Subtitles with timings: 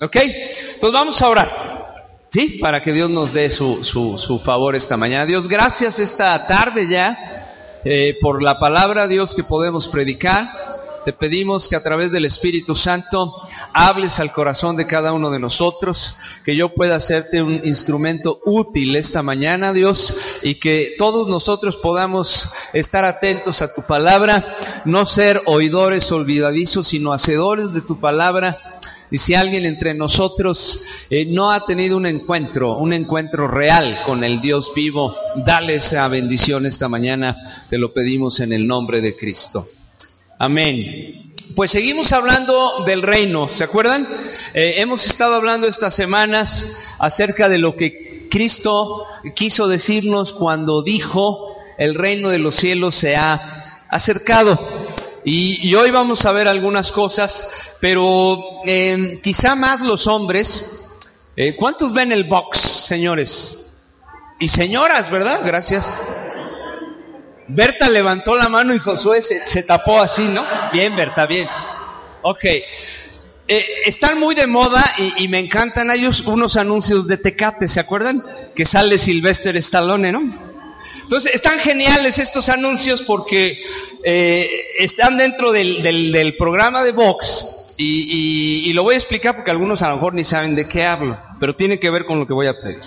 [0.00, 0.16] ¿Ok?
[0.16, 1.66] Entonces vamos a orar.
[2.30, 2.58] ¿Sí?
[2.60, 5.24] Para que Dios nos dé su, su, su favor esta mañana.
[5.24, 7.46] Dios, gracias esta tarde ya
[7.84, 10.50] eh, por la palabra, Dios, que podemos predicar.
[11.04, 13.32] Te pedimos que a través del Espíritu Santo
[13.72, 18.96] hables al corazón de cada uno de nosotros, que yo pueda hacerte un instrumento útil
[18.96, 25.42] esta mañana, Dios, y que todos nosotros podamos estar atentos a tu palabra, no ser
[25.44, 28.75] oidores olvidadizos, sino hacedores de tu palabra
[29.10, 34.24] y si alguien entre nosotros eh, no ha tenido un encuentro, un encuentro real con
[34.24, 37.66] el Dios vivo, dale esa bendición esta mañana.
[37.70, 39.68] Te lo pedimos en el nombre de Cristo.
[40.38, 41.34] Amén.
[41.54, 44.06] Pues seguimos hablando del reino, ¿se acuerdan?
[44.52, 46.66] Eh, hemos estado hablando estas semanas
[46.98, 53.16] acerca de lo que Cristo quiso decirnos cuando dijo, el reino de los cielos se
[53.16, 54.85] ha acercado.
[55.28, 57.48] Y, hoy vamos a ver algunas cosas
[57.80, 60.84] pero eh, quizá más los hombres.
[61.34, 63.66] Eh, ¿Cuántos ven el box, señores?
[64.38, 65.40] Y señoras, ¿verdad?
[65.44, 65.92] Gracias.
[67.48, 70.44] Berta levantó la mano y Josué se, tapó así, ¿no?
[70.72, 71.48] Bien, Berta, bien.
[72.22, 72.44] Ok.
[72.44, 77.80] Eh, están muy de moda y, y, me encantan ellos unos anuncios de Tecate, ¿se
[77.80, 78.22] acuerdan?
[78.54, 80.45] Que sale Sylvester Stallone, ¿no?
[81.06, 83.62] Entonces, están geniales estos anuncios porque
[84.02, 89.52] eh, están dentro del, del, programa de Vox y, y, lo voy a explicar porque
[89.52, 92.26] algunos a lo mejor ni saben de qué hablo, pero tiene que ver con lo
[92.26, 92.80] que voy a pedir.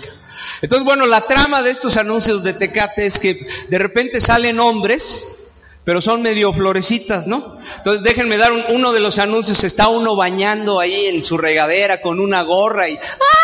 [0.60, 5.24] Entonces, bueno, la trama de estos anuncios de Tecate es que de repente salen hombres,
[5.82, 7.56] pero son medio florecitas, ¿no?
[7.78, 12.20] Entonces, déjenme dar uno de los anuncios, está uno bañando ahí en su regadera con
[12.20, 13.39] una gorra y ¡ah!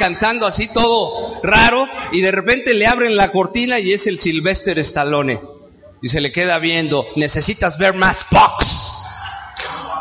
[0.00, 4.78] Cantando así todo raro, y de repente le abren la cortina y es el Sylvester
[4.78, 5.38] Stallone.
[6.00, 8.94] Y se le queda viendo, necesitas ver más box.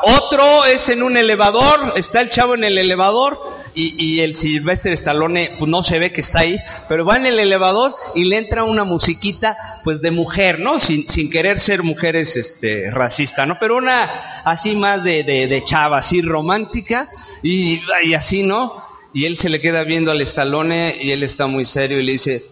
[0.03, 3.38] Otro es en un elevador, está el chavo en el elevador
[3.75, 6.57] y, y el Silvestre Stallone pues no se ve que está ahí,
[6.88, 10.79] pero va en el elevador y le entra una musiquita pues de mujer, ¿no?
[10.79, 13.57] Sin, sin querer ser mujeres este, racista, ¿no?
[13.59, 17.09] Pero una así más de, de, de chava, así romántica
[17.43, 18.88] y así, ¿no?
[19.13, 22.11] Y él se le queda viendo al Stallone y él está muy serio y le
[22.13, 22.43] dice,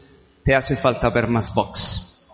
[0.44, 2.28] te hace falta ver más box.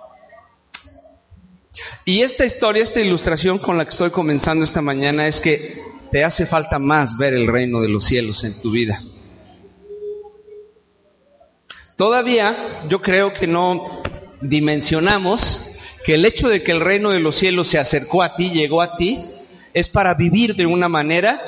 [2.05, 6.23] Y esta historia, esta ilustración con la que estoy comenzando esta mañana es que te
[6.23, 9.01] hace falta más ver el reino de los cielos en tu vida.
[11.95, 14.01] Todavía yo creo que no
[14.41, 15.61] dimensionamos
[16.05, 18.81] que el hecho de que el reino de los cielos se acercó a ti, llegó
[18.81, 19.23] a ti,
[19.73, 21.41] es para vivir de una manera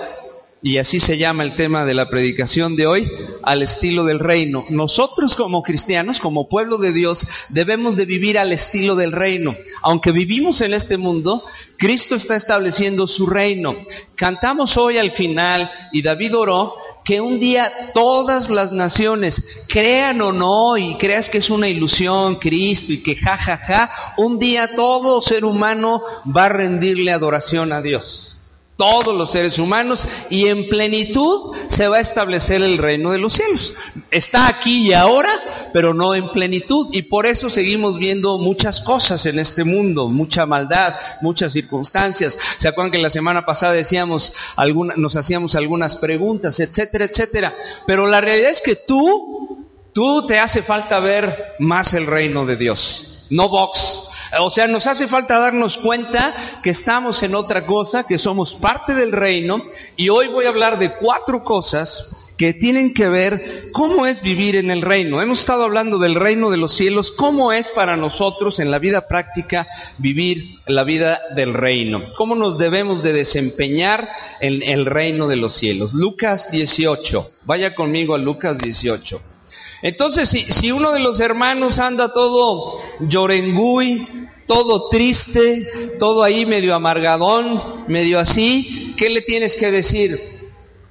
[0.65, 3.07] y así se llama el tema de la predicación de hoy,
[3.43, 4.65] al estilo del reino.
[4.69, 9.55] Nosotros como cristianos, como pueblo de Dios, debemos de vivir al estilo del reino.
[9.83, 11.43] Aunque vivimos en este mundo,
[11.77, 13.75] Cristo está estableciendo su reino.
[14.15, 16.73] Cantamos hoy al final y David oró
[17.03, 22.37] que un día todas las naciones, crean o no, y creas que es una ilusión
[22.37, 26.01] Cristo y que ja, ja, ja, un día todo ser humano
[26.35, 28.34] va a rendirle adoración a Dios
[28.77, 33.33] todos los seres humanos y en plenitud se va a establecer el reino de los
[33.33, 33.73] cielos.
[34.11, 35.29] Está aquí y ahora,
[35.73, 40.45] pero no en plenitud y por eso seguimos viendo muchas cosas en este mundo, mucha
[40.45, 42.37] maldad, muchas circunstancias.
[42.57, 47.53] ¿Se acuerdan que la semana pasada decíamos alguna, nos hacíamos algunas preguntas, etcétera, etcétera?
[47.87, 52.57] Pero la realidad es que tú, tú te hace falta ver más el reino de
[52.57, 53.25] Dios.
[53.29, 54.09] No box,
[54.39, 58.93] o sea, nos hace falta darnos cuenta que estamos en otra cosa, que somos parte
[58.93, 59.63] del reino,
[59.95, 64.55] y hoy voy a hablar de cuatro cosas que tienen que ver cómo es vivir
[64.55, 65.21] en el reino.
[65.21, 69.07] Hemos estado hablando del reino de los cielos, cómo es para nosotros en la vida
[69.07, 69.67] práctica
[69.97, 74.09] vivir la vida del reino, cómo nos debemos de desempeñar
[74.41, 75.93] en el reino de los cielos.
[75.93, 79.34] Lucas 18, vaya conmigo a Lucas 18.
[79.81, 84.07] Entonces, si, uno de los hermanos anda todo llorenguy,
[84.47, 90.19] todo triste, todo ahí medio amargadón, medio así, ¿qué le tienes que decir?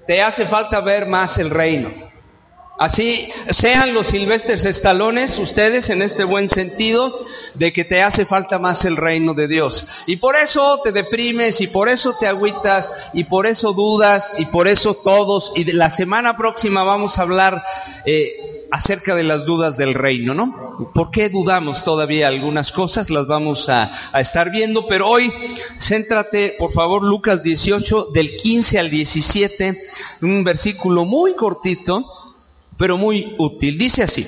[0.06, 2.04] Te hace falta ver más el reino.
[2.76, 8.58] Así sean los silvestres estalones, ustedes en este buen sentido de que te hace falta
[8.58, 9.86] más el reino de Dios.
[10.06, 14.46] Y por eso te deprimes y por eso te agüitas y por eso dudas y
[14.46, 15.52] por eso todos.
[15.54, 17.62] Y la semana próxima vamos a hablar
[18.06, 20.90] eh, acerca de las dudas del reino, ¿no?
[20.94, 23.10] ¿Por qué dudamos todavía algunas cosas?
[23.10, 25.32] Las vamos a, a estar viendo, pero hoy
[25.78, 29.80] céntrate, por favor, Lucas 18, del 15 al 17,
[30.22, 32.10] un versículo muy cortito
[32.76, 33.78] pero muy útil.
[33.78, 34.26] Dice así,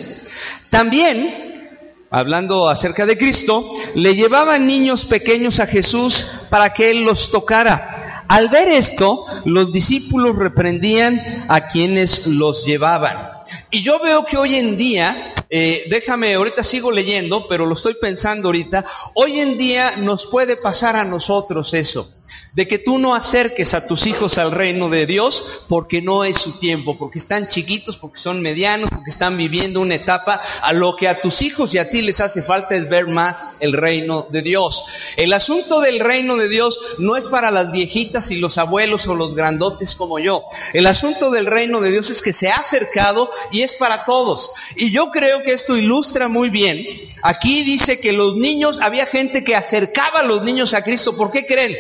[0.71, 1.71] también,
[2.11, 8.25] hablando acerca de Cristo, le llevaban niños pequeños a Jesús para que Él los tocara.
[8.29, 13.36] Al ver esto, los discípulos reprendían a quienes los llevaban.
[13.77, 17.95] Y yo veo que hoy en día, eh, déjame, ahorita sigo leyendo, pero lo estoy
[18.01, 22.16] pensando ahorita, hoy en día nos puede pasar a nosotros eso
[22.57, 26.39] de que tú no acerques a tus hijos al reino de Dios porque no es
[26.39, 30.41] su tiempo, porque están chiquitos, porque son medianos, porque están viviendo una etapa.
[30.63, 33.47] A lo que a tus hijos y a ti les hace falta es ver más
[33.61, 34.83] el reino de Dios.
[35.19, 39.15] El asunto del reino de Dios no es para las viejitas y los abuelos o
[39.15, 40.45] los grandotes como yo.
[40.73, 44.51] El asunto del reino de Dios es que se ha acercado y es para todos.
[44.77, 46.87] Y yo creo que esto ilustra muy bien.
[47.23, 51.15] Aquí dice que los niños, había gente que acercaba a los niños a Cristo.
[51.15, 51.77] ¿Por qué creen?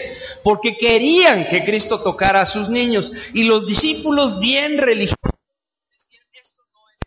[0.47, 3.13] porque querían que Cristo tocara a sus niños.
[3.33, 5.17] Y los discípulos bien religiosos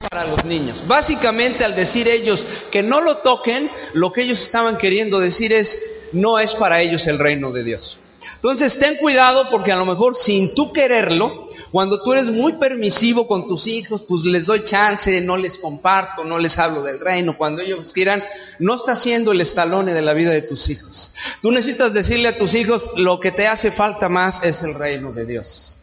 [0.09, 0.87] para los niños.
[0.87, 5.77] Básicamente al decir ellos que no lo toquen, lo que ellos estaban queriendo decir es,
[6.13, 7.99] no es para ellos el reino de Dios.
[8.35, 13.27] Entonces ten cuidado porque a lo mejor sin tú quererlo, cuando tú eres muy permisivo
[13.27, 17.37] con tus hijos, pues les doy chance, no les comparto, no les hablo del reino.
[17.37, 18.23] Cuando ellos quieran,
[18.57, 21.13] no está siendo el estalone de la vida de tus hijos.
[21.41, 25.11] Tú necesitas decirle a tus hijos, lo que te hace falta más es el reino
[25.11, 25.79] de Dios.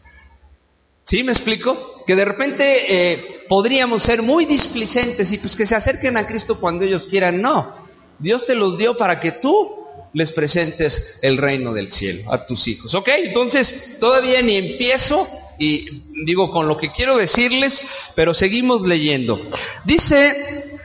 [1.05, 2.03] ¿Sí me explico?
[2.05, 6.59] Que de repente eh, podríamos ser muy displicentes y pues que se acerquen a Cristo
[6.59, 7.41] cuando ellos quieran.
[7.41, 7.75] No,
[8.19, 12.67] Dios te los dio para que tú les presentes el reino del cielo a tus
[12.67, 12.93] hijos.
[12.93, 13.07] ¿Ok?
[13.19, 15.27] Entonces, todavía ni empiezo
[15.59, 17.81] y digo con lo que quiero decirles,
[18.15, 19.39] pero seguimos leyendo.
[19.85, 20.77] Dice,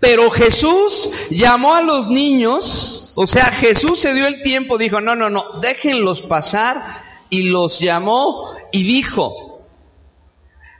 [0.00, 5.16] pero Jesús llamó a los niños, o sea, Jesús se dio el tiempo, dijo, no,
[5.16, 9.62] no, no, déjenlos pasar y los llamó y dijo,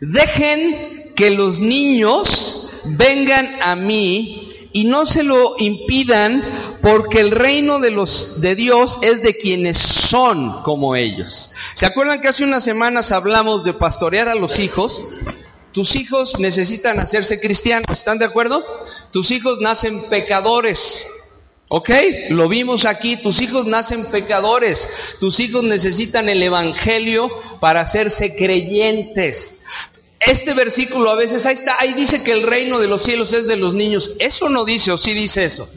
[0.00, 7.78] dejen que los niños vengan a mí y no se lo impidan porque el reino
[7.78, 11.50] de los de Dios es de quienes son como ellos.
[11.74, 15.00] ¿Se acuerdan que hace unas semanas hablamos de pastorear a los hijos?
[15.72, 18.64] Tus hijos necesitan hacerse cristianos, ¿están de acuerdo?
[19.10, 21.06] Tus hijos nacen pecadores.
[21.70, 21.90] ¿Ok?
[22.30, 24.88] Lo vimos aquí, tus hijos nacen pecadores,
[25.20, 27.30] tus hijos necesitan el Evangelio
[27.60, 29.58] para hacerse creyentes.
[30.20, 33.46] Este versículo a veces, ahí está, ahí dice que el reino de los cielos es
[33.46, 34.12] de los niños.
[34.18, 35.68] Eso no dice, o sí dice eso.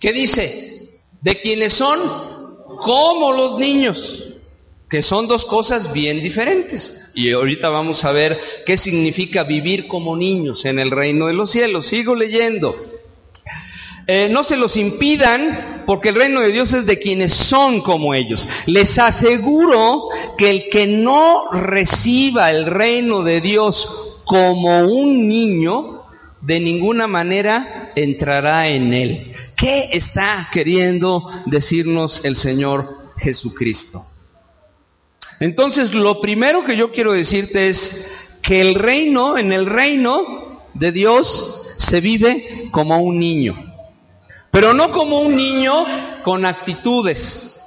[0.00, 0.88] ¿Qué dice?
[1.20, 2.00] De quienes son
[2.78, 4.24] como los niños,
[4.88, 6.92] que son dos cosas bien diferentes.
[7.14, 11.50] Y ahorita vamos a ver qué significa vivir como niños en el reino de los
[11.50, 11.86] cielos.
[11.86, 12.91] Sigo leyendo.
[14.06, 18.14] Eh, no se los impidan, porque el reino de Dios es de quienes son como
[18.14, 18.48] ellos.
[18.66, 26.02] Les aseguro que el que no reciba el reino de Dios como un niño,
[26.40, 29.32] de ninguna manera entrará en él.
[29.56, 32.88] ¿Qué está queriendo decirnos el Señor
[33.18, 34.04] Jesucristo?
[35.38, 38.10] Entonces, lo primero que yo quiero decirte es
[38.42, 43.71] que el reino, en el reino de Dios, se vive como un niño.
[44.52, 45.86] Pero no como un niño
[46.22, 47.58] con actitudes,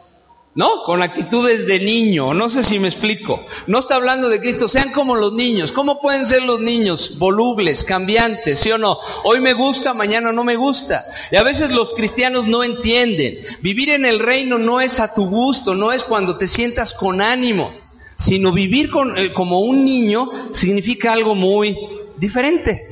[0.53, 0.83] ¿no?
[0.83, 3.43] Con actitudes de niño, no sé si me explico.
[3.65, 5.71] No está hablando de Cristo, sean como los niños.
[5.71, 7.17] ¿Cómo pueden ser los niños?
[7.17, 8.99] Volubles, cambiantes, ¿sí o no?
[9.23, 11.03] Hoy me gusta, mañana no me gusta.
[11.31, 13.39] Y a veces los cristianos no entienden.
[13.61, 17.19] Vivir en el reino no es a tu gusto, no es cuando te sientas con
[17.19, 17.73] ánimo,
[18.15, 21.75] sino vivir eh, como un niño significa algo muy
[22.19, 22.85] diferente.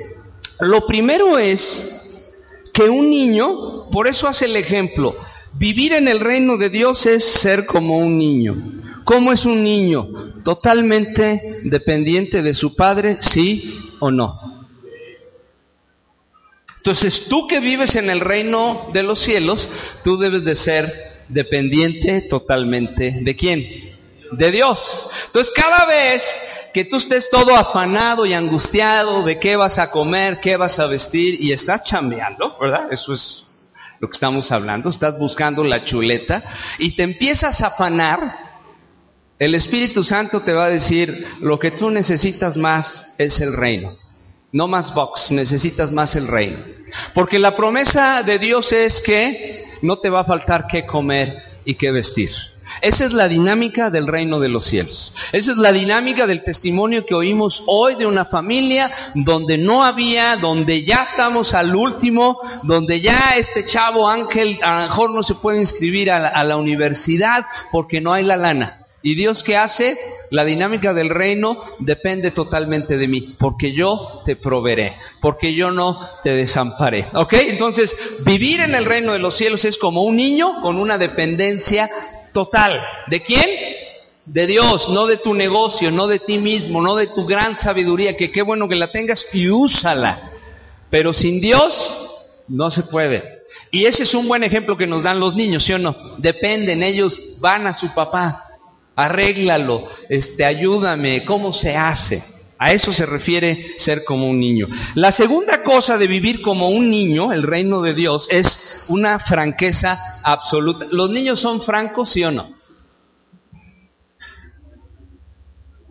[0.61, 2.02] Lo primero es
[2.73, 5.15] que un niño, por eso hace el ejemplo,
[5.53, 8.55] vivir en el reino de Dios es ser como un niño.
[9.05, 10.07] ¿Cómo es un niño?
[10.43, 14.67] Totalmente dependiente de su padre, sí o no.
[16.77, 19.69] Entonces tú que vives en el reino de los cielos,
[20.03, 23.65] tú debes de ser dependiente totalmente de quién?
[24.31, 25.07] De Dios.
[25.27, 26.23] Entonces cada vez
[26.73, 30.87] que tú estés todo afanado y angustiado de qué vas a comer, qué vas a
[30.87, 32.91] vestir y estás chambeando, ¿verdad?
[32.91, 33.45] Eso es
[33.99, 36.43] lo que estamos hablando, estás buscando la chuleta
[36.79, 38.59] y te empiezas a afanar,
[39.39, 43.97] el Espíritu Santo te va a decir, lo que tú necesitas más es el reino.
[44.51, 46.59] No más box, necesitas más el reino.
[47.13, 51.75] Porque la promesa de Dios es que no te va a faltar qué comer y
[51.75, 52.31] qué vestir.
[52.81, 55.13] Esa es la dinámica del reino de los cielos.
[55.31, 60.37] Esa es la dinámica del testimonio que oímos hoy de una familia donde no había,
[60.37, 65.35] donde ya estamos al último, donde ya este chavo Ángel a lo mejor no se
[65.35, 68.79] puede inscribir a la, universidad porque no hay la lana.
[69.01, 69.97] ¿Y Dios qué hace?
[70.29, 75.99] La dinámica del reino depende totalmente de mí, porque yo te proveeré, porque yo no
[76.23, 77.07] te desamparé.
[77.13, 77.33] ¿Ok?
[77.33, 81.89] Entonces, vivir en el reino de los cielos es como un niño con una dependencia
[82.33, 82.81] total.
[83.07, 83.49] ¿De quién?
[84.25, 88.17] De Dios, no de tu negocio, no de ti mismo, no de tu gran sabiduría,
[88.17, 90.31] que qué bueno que la tengas y úsala.
[90.89, 91.75] Pero sin Dios
[92.47, 93.41] no se puede.
[93.71, 95.95] Y ese es un buen ejemplo que nos dan los niños, ¿sí o no?
[96.17, 98.49] Dependen, ellos van a su papá
[98.95, 102.23] arréglalo, este, ayúdame, ¿cómo se hace?
[102.57, 104.67] A eso se refiere ser como un niño.
[104.95, 109.99] La segunda cosa de vivir como un niño, el reino de Dios, es una franqueza
[110.23, 110.85] absoluta.
[110.91, 112.49] ¿Los niños son francos, sí o no?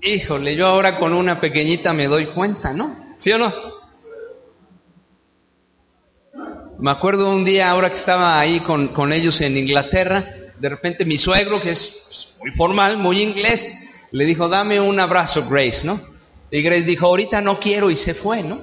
[0.02, 3.14] Híjole, yo ahora con una pequeñita me doy cuenta, ¿no?
[3.18, 3.52] ¿Sí o no?
[6.78, 10.24] Me acuerdo un día, ahora que estaba ahí con, con ellos en Inglaterra,
[10.58, 13.68] de repente mi suegro, que es muy formal, muy inglés,
[14.10, 16.11] le dijo, dame un abrazo, Grace, ¿no?
[16.52, 18.60] Y Grace dijo, ahorita no quiero y se fue, ¿no?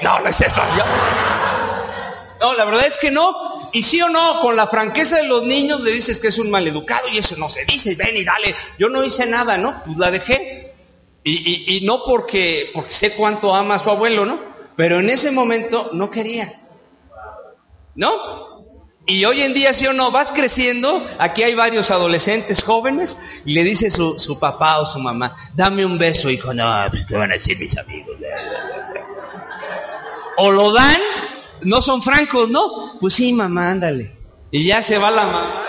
[0.00, 0.62] No, no es esto.
[2.40, 3.68] No, la verdad es que no.
[3.74, 6.50] Y sí o no, con la franqueza de los niños le dices que es un
[6.50, 8.54] maleducado y eso no se dice, ven y dale.
[8.78, 9.82] Yo no hice nada, ¿no?
[9.84, 10.72] Pues la dejé.
[11.22, 14.40] Y, y, y no porque, porque sé cuánto ama a su abuelo, ¿no?
[14.74, 16.62] Pero en ese momento no quería.
[17.94, 18.51] ¿No?
[19.04, 23.52] Y hoy en día, sí o no, vas creciendo, aquí hay varios adolescentes jóvenes, y
[23.52, 27.14] le dice su, su papá o su mamá, dame un beso, hijo, no, pues, ¿qué
[27.16, 28.16] van a decir mis amigos?
[30.36, 31.00] O lo dan,
[31.62, 32.98] no son francos, ¿no?
[33.00, 34.16] Pues sí, mamá, ándale.
[34.52, 35.64] Y ya se va la mamá.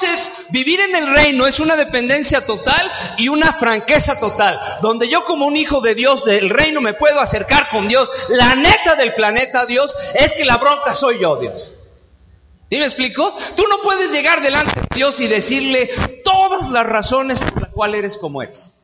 [0.00, 5.24] Entonces, vivir en el reino es una dependencia total y una franqueza total, donde yo
[5.24, 8.08] como un hijo de Dios del reino me puedo acercar con Dios.
[8.28, 11.70] La neta del planeta Dios es que la bronca soy yo, Dios.
[12.70, 13.34] ¿Sí me explico?
[13.56, 15.90] Tú no puedes llegar delante de Dios y decirle
[16.22, 18.74] todas las razones por las cuales eres como eres.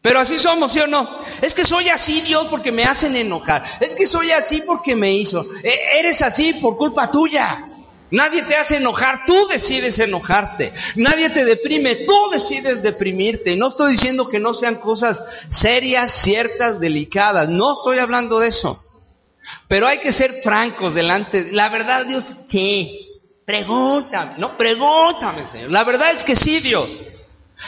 [0.00, 1.18] Pero así somos, ¿sí o no?
[1.42, 3.64] Es que soy así, Dios, porque me hacen enojar.
[3.80, 5.44] Es que soy así porque me hizo.
[5.62, 7.67] E eres así por culpa tuya.
[8.10, 10.72] Nadie te hace enojar, tú decides enojarte.
[10.96, 13.56] Nadie te deprime, tú decides deprimirte.
[13.56, 17.48] No estoy diciendo que no sean cosas serias, ciertas, delicadas.
[17.48, 18.82] No estoy hablando de eso.
[19.66, 21.52] Pero hay que ser francos delante.
[21.52, 23.04] La verdad, Dios, sí.
[23.44, 25.70] Pregúntame, no, pregúntame, Señor.
[25.70, 26.88] La verdad es que sí, Dios.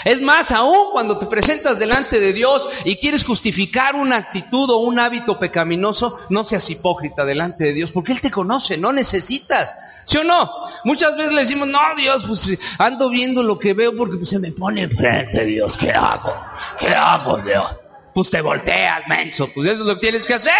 [0.04, 4.76] Es más, aún cuando te presentas delante de Dios y quieres justificar una actitud o
[4.76, 9.74] un hábito pecaminoso, no seas hipócrita delante de Dios, porque Él te conoce, no necesitas
[10.10, 10.50] ¿Sí o no?
[10.82, 14.40] Muchas veces le decimos, no, Dios, pues ando viendo lo que veo porque pues, se
[14.40, 16.34] me pone enfrente, Dios, ¿qué hago?
[16.80, 17.76] ¿Qué hago, Dios?
[18.12, 20.52] Pues te volteas, menso, pues eso es lo que tienes que hacer.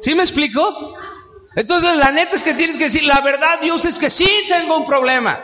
[0.00, 0.96] ¿Sí me explico?
[1.54, 4.78] Entonces la neta es que tienes que decir, la verdad, Dios, es que sí tengo
[4.78, 5.38] un problema.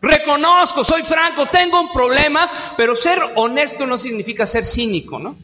[0.00, 5.36] Reconozco, soy franco, tengo un problema, pero ser honesto no significa ser cínico, ¿no?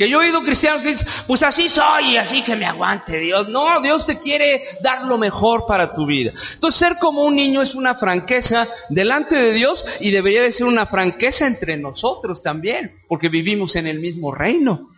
[0.00, 3.50] Que yo he oído cristianos que dicen, pues así soy así que me aguante Dios.
[3.50, 6.32] No, Dios te quiere dar lo mejor para tu vida.
[6.54, 10.64] Entonces ser como un niño es una franqueza delante de Dios y debería de ser
[10.64, 14.88] una franqueza entre nosotros también, porque vivimos en el mismo reino.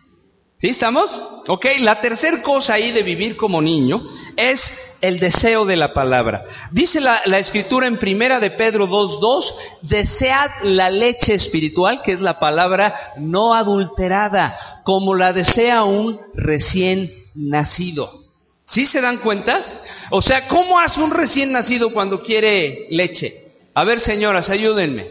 [0.63, 1.11] ¿Sí estamos?
[1.47, 6.45] Ok, la tercera cosa ahí de vivir como niño es el deseo de la palabra.
[6.71, 12.21] Dice la, la escritura en primera de Pedro 2.2, desead la leche espiritual, que es
[12.21, 18.23] la palabra no adulterada, como la desea un recién nacido.
[18.63, 19.81] ¿Sí se dan cuenta?
[20.11, 23.51] O sea, ¿cómo hace un recién nacido cuando quiere leche?
[23.73, 25.09] A ver, señoras, ayúdenme.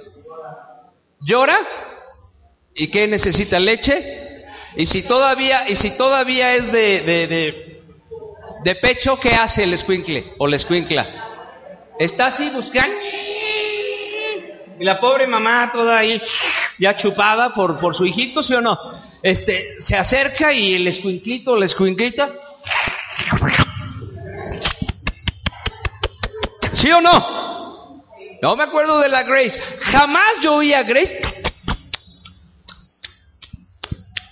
[1.20, 1.58] ¿Llora?
[2.74, 4.21] ¿Y qué necesita leche?
[4.76, 7.80] Y si todavía, y si todavía es de, de,
[8.64, 11.06] de, pecho, ¿qué hace el escuincle o la escuincla?
[11.98, 12.96] Está así buscando.
[14.80, 16.20] Y la pobre mamá toda ahí,
[16.78, 18.78] ya chupada por, por su hijito, ¿sí o no?
[19.22, 22.32] Este, se acerca y el escuinclito o la escuinclita.
[26.72, 28.02] ¿Sí o no?
[28.40, 29.60] No me acuerdo de la Grace.
[29.80, 31.41] Jamás yo oí a Grace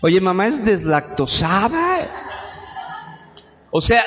[0.02, 2.08] Oye, mamá es deslactosada.
[3.70, 4.04] O sea,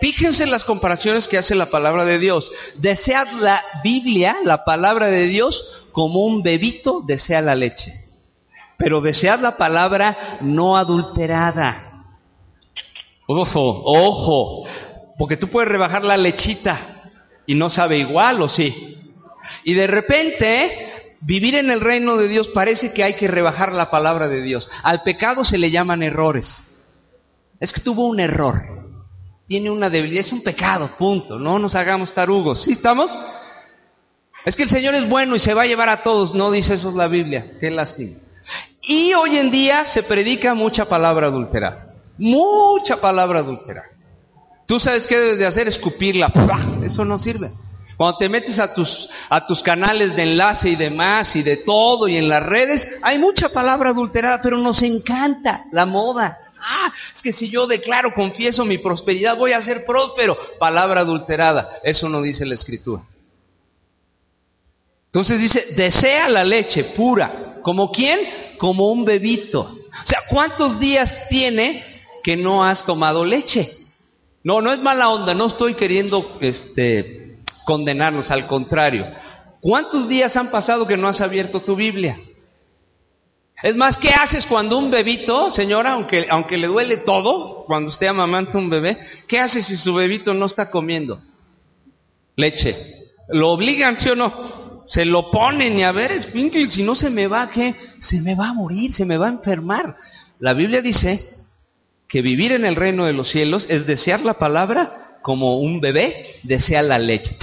[0.00, 2.52] fíjense las comparaciones que hace la palabra de Dios.
[2.74, 7.92] Desead la Biblia, la palabra de Dios, como un bebito desea la leche.
[8.76, 12.04] Pero desead la palabra no adulterada.
[13.26, 14.68] Ojo, ojo,
[15.18, 17.10] porque tú puedes rebajar la lechita
[17.46, 18.98] y no sabe igual o sí.
[19.64, 23.90] Y de repente, vivir en el reino de Dios parece que hay que rebajar la
[23.90, 24.68] palabra de Dios.
[24.82, 26.76] Al pecado se le llaman errores.
[27.60, 28.62] Es que tuvo un error.
[29.46, 31.38] Tiene una debilidad, es un pecado, punto.
[31.38, 32.62] No nos hagamos tarugos.
[32.62, 33.18] ¿Sí estamos?
[34.44, 36.34] Es que el Señor es bueno y se va a llevar a todos.
[36.34, 37.58] No dice eso la Biblia.
[37.60, 38.18] Qué lástima.
[38.82, 41.94] Y hoy en día se predica mucha palabra adulterada.
[42.18, 43.86] Mucha palabra adulterada.
[44.66, 46.32] Tú sabes qué debes de hacer, escupirla.
[46.82, 47.52] Eso no sirve.
[47.96, 52.08] Cuando te metes a tus, a tus canales de enlace y demás y de todo
[52.08, 56.38] y en las redes, hay mucha palabra adulterada, pero nos encanta la moda.
[56.58, 60.38] Ah, es que si yo declaro, confieso mi prosperidad, voy a ser próspero.
[60.58, 61.80] Palabra adulterada.
[61.82, 63.02] Eso no dice la escritura.
[65.06, 67.58] Entonces dice, desea la leche pura.
[67.62, 68.20] ¿Como quién?
[68.58, 69.60] Como un bebito.
[69.60, 71.84] O sea, ¿cuántos días tiene
[72.22, 73.76] que no has tomado leche?
[74.44, 77.21] No, no es mala onda, no estoy queriendo este,
[77.64, 79.06] condenarnos, al contrario.
[79.60, 82.18] ¿Cuántos días han pasado que no has abierto tu Biblia?
[83.62, 88.08] Es más, ¿qué haces cuando un bebito, señora, aunque, aunque le duele todo, cuando usted
[88.08, 91.22] amamanta un bebé, ¿qué hace si su bebito no está comiendo?
[92.36, 93.10] Leche.
[93.28, 94.62] ¿Lo obligan, sí o no?
[94.92, 96.32] se lo ponen y a ver,
[96.68, 97.74] si no se me va, ¿qué?
[97.98, 99.96] Se me va a morir, se me va a enfermar.
[100.38, 101.20] La Biblia dice
[102.08, 106.26] que vivir en el reino de los cielos es desear la palabra como un bebé
[106.42, 107.38] desea la leche.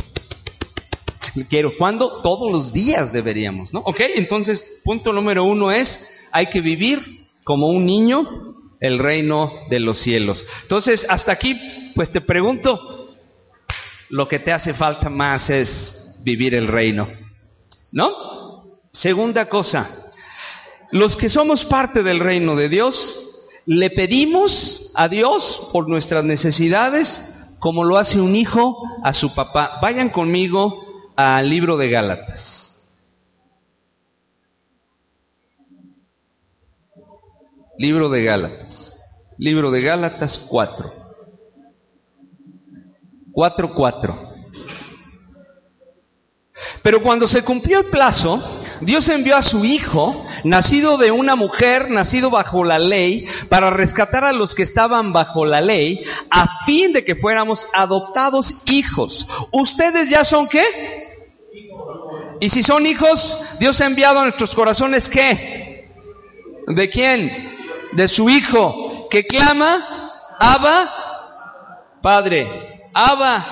[1.50, 2.22] Quiero, ¿cuándo?
[2.22, 3.80] Todos los días deberíamos, ¿no?
[3.80, 9.80] Ok, entonces, punto número uno es, hay que vivir como un niño el reino de
[9.80, 10.46] los cielos.
[10.64, 11.60] Entonces, hasta aquí,
[11.96, 13.16] pues te pregunto,
[14.10, 17.08] lo que te hace falta más es vivir el reino.
[17.92, 18.80] ¿No?
[18.92, 20.12] Segunda cosa,
[20.92, 23.30] los que somos parte del reino de Dios,
[23.66, 27.22] le pedimos a Dios por nuestras necesidades
[27.60, 29.80] como lo hace un hijo a su papá.
[29.82, 30.89] Vayan conmigo
[31.22, 32.96] al libro de Gálatas.
[37.78, 38.98] Libro de Gálatas.
[39.38, 40.94] Libro de Gálatas 4.
[43.34, 44.34] 4, 4.
[46.84, 48.42] Pero cuando se cumplió el plazo,
[48.80, 54.24] Dios envió a su Hijo, nacido de una mujer, nacido bajo la ley, para rescatar
[54.24, 56.02] a los que estaban bajo la ley,
[56.32, 59.28] a fin de que fuéramos adoptados hijos.
[59.52, 61.09] ¿Ustedes ya son qué?
[62.40, 65.88] Y si son hijos, Dios ha enviado a nuestros corazones qué?
[66.68, 67.58] ¿De quién?
[67.94, 72.48] De su Hijo, que clama, Abba, Padre,
[72.94, 73.46] Abba,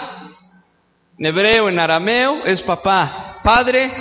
[1.19, 3.39] en hebreo, en arameo es papá.
[3.43, 3.91] Padre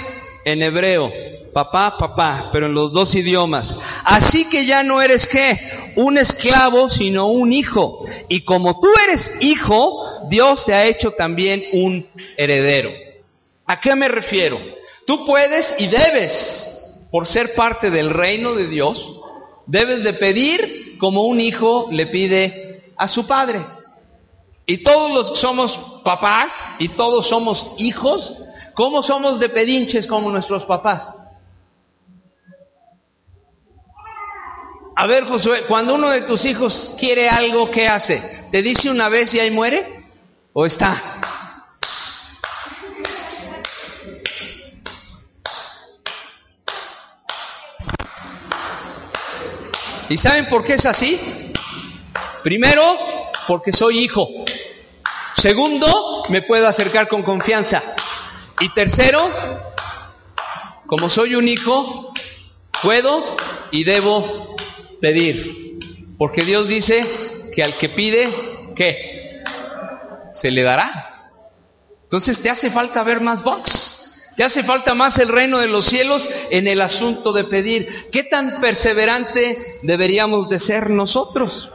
[0.45, 1.11] en hebreo.
[1.55, 3.75] Papá, papá, pero en los dos idiomas.
[4.05, 5.59] Así que ya no eres qué?
[5.97, 8.05] Un esclavo, sino un hijo.
[8.29, 12.91] Y como tú eres hijo, Dios te ha hecho también un heredero.
[13.67, 14.61] ¿A qué me refiero?
[15.07, 19.21] Tú puedes y debes, por ser parte del reino de Dios,
[19.67, 23.65] debes de pedir como un hijo le pide a su padre.
[24.67, 28.35] Y todos los somos papás y todos somos hijos.
[28.75, 31.13] ¿Cómo somos de pedinches como nuestros papás?
[34.99, 38.47] A ver, Josué, cuando uno de tus hijos quiere algo, ¿qué hace?
[38.51, 40.05] ¿Te dice una vez y ahí muere?
[40.53, 41.01] ¿O está?
[50.09, 51.21] ¿Y saben por qué es así?
[52.45, 52.97] Primero,
[53.49, 54.29] porque soy hijo.
[55.37, 57.83] Segundo, me puedo acercar con confianza.
[58.61, 59.29] Y tercero,
[60.87, 62.15] como soy un hijo,
[62.83, 63.37] puedo
[63.73, 64.55] y debo
[65.01, 65.79] pedir.
[66.17, 68.31] Porque Dios dice que al que pide,
[68.77, 69.43] ¿qué?
[70.33, 71.33] Se le dará.
[72.05, 73.96] Entonces te hace falta ver más box.
[74.37, 78.09] Te hace falta más el reino de los cielos en el asunto de pedir.
[78.13, 81.71] ¿Qué tan perseverante deberíamos de ser nosotros?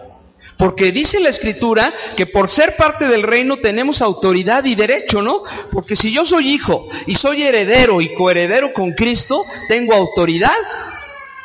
[0.58, 5.42] Porque dice la escritura que por ser parte del reino tenemos autoridad y derecho, ¿no?
[5.72, 10.54] Porque si yo soy hijo y soy heredero y coheredero con Cristo, tengo autoridad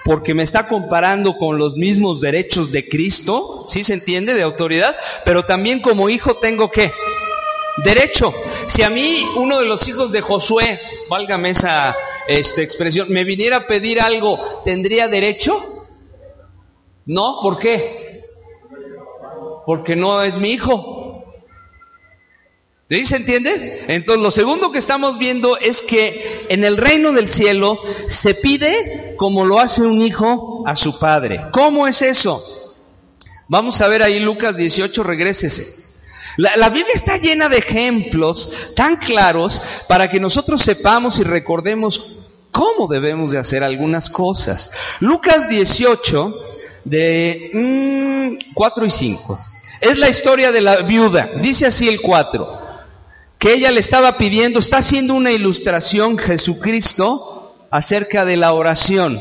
[0.04, 4.34] porque me está comparando con los mismos derechos de Cristo, ¿sí se entiende?
[4.34, 6.92] De autoridad, pero también como hijo tengo que
[7.84, 8.32] derecho.
[8.66, 11.96] Si a mí uno de los hijos de Josué, válgame esa
[12.28, 15.86] esta expresión, me viniera a pedir algo, ¿tendría derecho?
[17.06, 18.06] No, ¿por qué?
[19.66, 21.24] porque no es mi hijo.
[22.88, 23.84] ¿Sí se entiende?
[23.88, 29.14] Entonces lo segundo que estamos viendo es que en el reino del cielo se pide
[29.16, 31.40] como lo hace un hijo a su padre.
[31.52, 32.40] ¿Cómo es eso?
[33.48, 35.85] Vamos a ver ahí Lucas 18, regrésese.
[36.36, 42.02] La, Biblia está llena de ejemplos tan claros para que nosotros sepamos y recordemos
[42.52, 44.70] cómo debemos de hacer algunas cosas.
[45.00, 46.34] Lucas 18,
[46.84, 49.40] de 4 mm, y 5.
[49.80, 51.30] Es la historia de la viuda.
[51.40, 52.66] Dice así el 4.
[53.38, 59.18] Que ella le estaba pidiendo, está haciendo una ilustración Jesucristo acerca de la oración.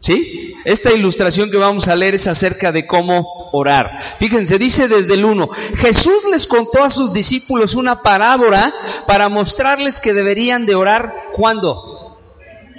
[0.00, 0.54] ¿Sí?
[0.64, 4.16] Esta ilustración que vamos a leer es acerca de cómo orar.
[4.18, 8.74] Fíjense, dice desde el 1, Jesús les contó a sus discípulos una parábola
[9.06, 12.18] para mostrarles que deberían de orar cuando.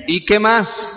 [0.08, 0.90] ¿Y qué más?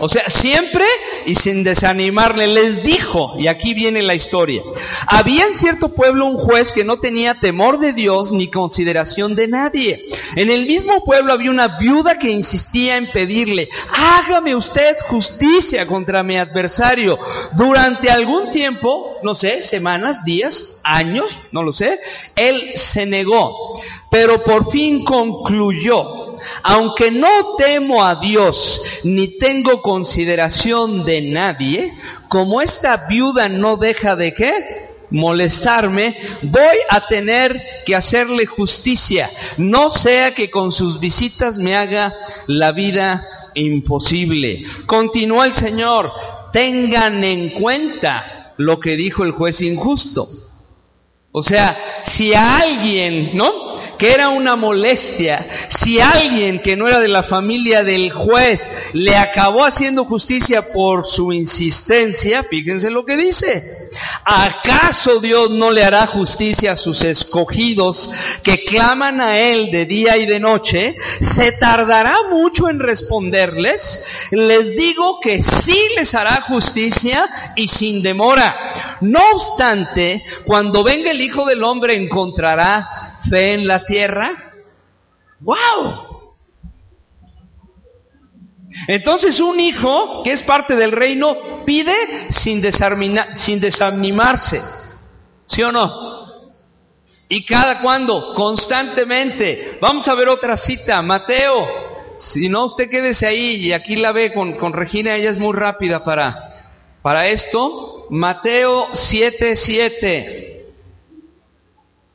[0.00, 0.84] O sea, siempre
[1.24, 4.62] y sin desanimarle, les dijo, y aquí viene la historia,
[5.06, 9.48] había en cierto pueblo un juez que no tenía temor de Dios ni consideración de
[9.48, 10.06] nadie.
[10.36, 16.22] En el mismo pueblo había una viuda que insistía en pedirle, hágame usted justicia contra
[16.22, 17.18] mi adversario.
[17.56, 22.00] Durante algún tiempo, no sé, semanas, días, años, no lo sé,
[22.34, 23.80] él se negó,
[24.10, 26.25] pero por fin concluyó
[26.62, 31.94] aunque no temo a Dios ni tengo consideración de nadie,
[32.28, 34.86] como esta viuda no deja de qué?
[35.10, 42.14] molestarme, voy a tener que hacerle justicia, no sea que con sus visitas me haga
[42.46, 44.64] la vida imposible.
[44.86, 46.12] Continúa el Señor,
[46.52, 50.28] tengan en cuenta lo que dijo el juez injusto.
[51.32, 53.65] O sea, si a alguien, ¿no?
[53.98, 59.16] Que era una molestia, si alguien que no era de la familia del juez le
[59.16, 63.90] acabó haciendo justicia por su insistencia, fíjense lo que dice.
[64.24, 68.10] ¿Acaso Dios no le hará justicia a sus escogidos
[68.42, 70.96] que claman a Él de día y de noche?
[71.20, 74.04] ¿Se tardará mucho en responderles?
[74.30, 78.98] Les digo que sí les hará justicia y sin demora.
[79.00, 82.88] No obstante, cuando venga el Hijo del Hombre encontrará
[83.28, 84.54] fe en la tierra?
[85.40, 86.34] ¡Wow!
[88.88, 91.94] Entonces un hijo que es parte del reino pide
[92.30, 92.62] sin,
[93.36, 94.62] sin desanimarse.
[95.46, 96.16] ¿Sí o no?
[97.28, 98.34] ¿Y cada cuando?
[98.34, 99.78] Constantemente.
[99.80, 101.02] Vamos a ver otra cita.
[101.02, 101.86] Mateo.
[102.18, 105.52] Si no, usted quédese ahí y aquí la ve con, con Regina, ella es muy
[105.52, 106.70] rápida para,
[107.02, 108.06] para esto.
[108.10, 110.55] Mateo 7, 7.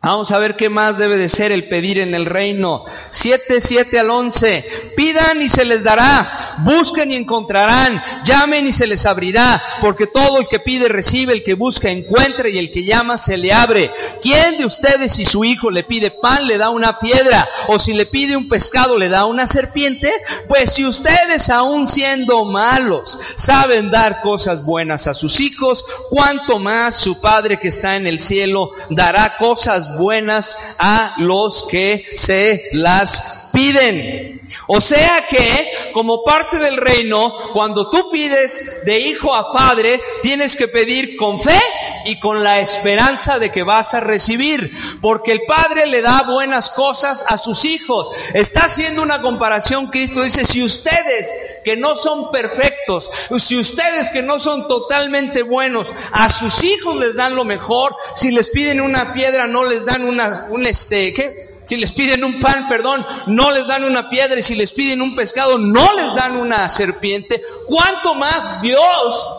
[0.04, 2.86] Vamos a ver qué más debe de ser el pedir en el reino.
[3.12, 4.66] 7, 7 al 11.
[4.98, 6.56] Pidan y se les dará.
[6.64, 8.02] Busquen y encontrarán.
[8.26, 9.62] Llamen y se les abrirá.
[9.80, 13.38] Porque todo el que pide recibe, el que busca encuentra y el que llama se
[13.38, 13.92] le abre.
[14.24, 17.48] ¿Quién de ustedes si su hijo le pide pan le da una piedra?
[17.68, 20.12] O si le pide un pescado le da una serpiente?
[20.48, 26.96] Pues si ustedes aún siendo malos saben dar cosas buenas a sus hijos, cuánto más
[26.96, 33.50] su Padre que está en el cielo dará cosas buenas a los que se las
[33.52, 34.42] piden.
[34.68, 40.56] O sea que, como parte del reino, cuando tú pides de hijo a padre, tienes
[40.56, 41.60] que pedir con fe
[42.06, 44.72] y con la esperanza de que vas a recibir.
[45.02, 48.10] Porque el padre le da buenas cosas a sus hijos.
[48.34, 51.28] Está haciendo una comparación, Cristo dice, si ustedes
[51.64, 57.16] que no son perfectos, si ustedes que no son totalmente buenos, a sus hijos les
[57.16, 61.52] dan lo mejor, si les piden una piedra no les dan una, un este, ¿qué?
[61.66, 64.38] Si les piden un pan, perdón, no les dan una piedra.
[64.38, 67.42] Y si les piden un pescado, no les dan una serpiente.
[67.68, 69.30] ¿Cuánto más Dios,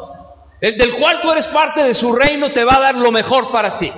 [0.61, 3.50] el del cual tú eres parte de su reino, te va a dar lo mejor
[3.50, 3.92] para ti?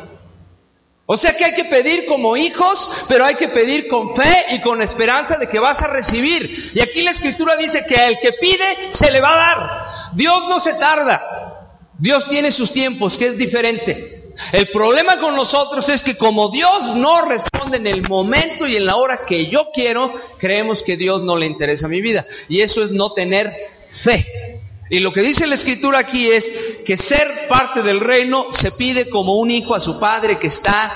[1.07, 4.61] O sea que hay que pedir como hijos, pero hay que pedir con fe y
[4.61, 6.73] con esperanza de que vas a recibir.
[6.75, 10.15] Y aquí la escritura dice que al que pide se le va a dar.
[10.15, 11.71] Dios no se tarda.
[11.99, 14.33] Dios tiene sus tiempos, que es diferente.
[14.53, 18.87] El problema con nosotros es que como Dios no responde en el momento y en
[18.87, 22.27] la hora que yo quiero, creemos que Dios no le interesa mi vida.
[22.49, 23.55] Y eso es no tener
[24.03, 24.54] fe.
[24.91, 26.45] Y lo que dice la escritura aquí es
[26.85, 30.93] que ser parte del reino se pide como un hijo a su padre que está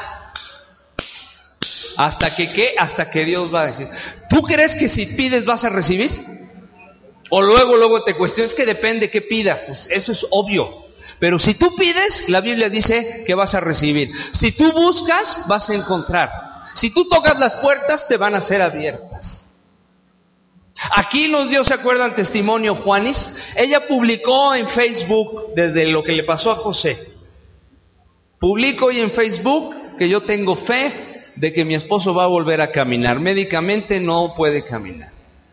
[1.96, 3.88] hasta que qué, hasta que Dios va a decir.
[4.29, 6.12] ¿Tú crees que si pides vas a recibir?
[7.31, 9.61] O luego, luego te cuestiones que depende qué pida.
[9.66, 10.87] Pues eso es obvio.
[11.18, 14.11] Pero si tú pides, la Biblia dice que vas a recibir.
[14.33, 16.31] Si tú buscas, vas a encontrar.
[16.74, 19.38] Si tú tocas las puertas, te van a ser abiertas.
[20.96, 22.14] Aquí nos dio, ¿se acuerdan?
[22.14, 23.34] Testimonio Juanis.
[23.56, 26.98] Ella publicó en Facebook desde lo que le pasó a José.
[28.38, 32.60] Publico hoy en Facebook que yo tengo fe de que mi esposo va a volver
[32.60, 33.18] a caminar.
[33.18, 35.10] Médicamente no puede caminar.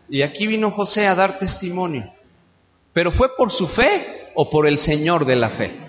[0.08, 2.12] Y aquí vino José a dar testimonio.
[2.92, 5.85] Pero fue por su fe o por el Señor de la fe.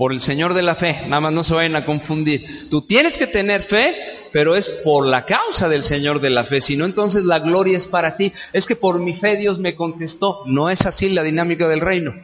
[0.00, 2.70] Por el Señor de la fe, nada más no se vayan a confundir.
[2.70, 3.94] Tú tienes que tener fe,
[4.32, 7.76] pero es por la causa del Señor de la fe, si no entonces la gloria
[7.76, 8.32] es para ti.
[8.54, 10.40] Es que por mi fe Dios me contestó.
[10.46, 12.14] No es así la dinámica del reino.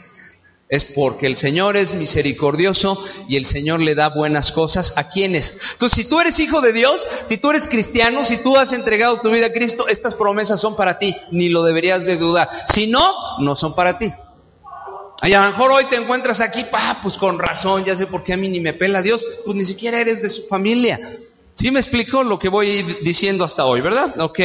[0.71, 5.55] Es porque el Señor es misericordioso y el Señor le da buenas cosas a quienes.
[5.73, 9.21] Entonces, si tú eres hijo de Dios, si tú eres cristiano, si tú has entregado
[9.21, 12.49] tu vida a Cristo, estas promesas son para ti, ni lo deberías de dudar.
[12.73, 14.11] Si no, no son para ti.
[15.21, 18.35] A lo mejor hoy te encuentras aquí, pa, pues con razón, ya sé por qué
[18.35, 21.01] a mí ni me pela Dios, pues ni siquiera eres de su familia.
[21.55, 24.21] ¿Sí me explico lo que voy diciendo hasta hoy, verdad?
[24.21, 24.41] Ok.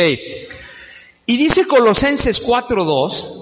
[1.25, 3.41] Y dice Colosenses 4.2,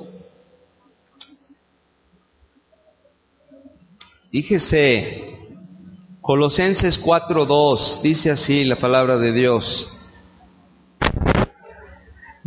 [4.31, 5.39] Fíjese,
[6.21, 9.91] Colosenses 4.2, dice así la palabra de Dios.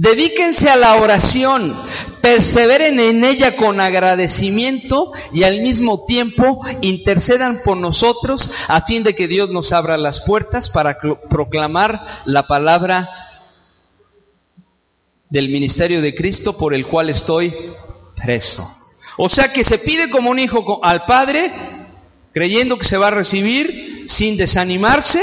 [0.03, 1.81] Dedíquense a la oración,
[2.21, 9.15] perseveren en ella con agradecimiento y al mismo tiempo intercedan por nosotros a fin de
[9.15, 10.99] que Dios nos abra las puertas para
[11.31, 13.09] proclamar la palabra
[15.31, 17.55] del ministerio de Cristo por el cual estoy
[18.17, 18.69] preso.
[19.17, 21.53] O sea que se pide como un hijo al Padre,
[22.33, 25.23] creyendo que se va a recibir, sin desanimarse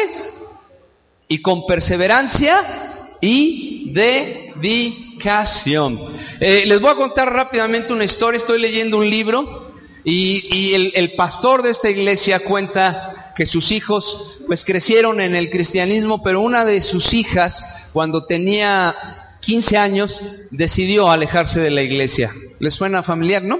[1.28, 2.89] y con perseverancia
[3.22, 6.14] y dedicación.
[6.40, 11.14] Eh, les voy a contar rápidamente una historia, estoy leyendo un libro y, el, el
[11.14, 16.66] pastor de esta iglesia cuenta que sus hijos pues crecieron en el cristianismo, pero una
[16.66, 18.96] de sus hijas, cuando tenía
[19.42, 22.34] 15 años, decidió alejarse de la iglesia.
[22.60, 23.60] ¿Les suena familiar, no?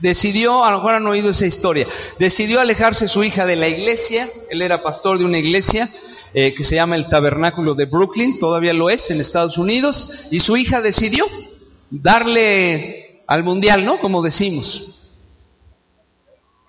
[0.00, 1.86] decidió, a lo mejor han oído esa historia,
[2.18, 5.88] decidió alejarse su hija de la iglesia, él era pastor de una iglesia
[6.34, 10.40] eh, que se llama el Tabernáculo de Brooklyn, todavía lo es en Estados Unidos, y
[10.40, 11.26] su hija decidió
[11.90, 13.98] darle al mundial, ¿no?
[13.98, 14.92] Como decimos.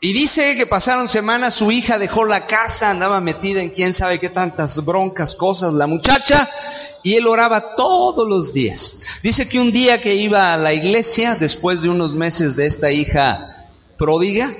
[0.01, 4.19] Y dice que pasaron semanas, su hija dejó la casa, andaba metida en quién sabe
[4.19, 6.49] qué tantas broncas, cosas, la muchacha,
[7.03, 8.97] y él oraba todos los días.
[9.23, 12.91] Dice que un día que iba a la iglesia, después de unos meses de esta
[12.91, 14.53] hija pródiga,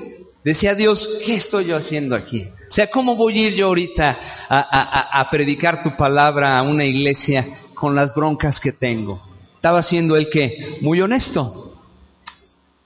[0.46, 2.48] decía Dios, ¿qué estoy yo haciendo aquí?
[2.74, 7.46] O sea, ¿cómo voy a ir yo ahorita a, predicar tu palabra a una iglesia
[7.76, 9.22] con las broncas que tengo?
[9.54, 11.78] Estaba siendo él que muy honesto.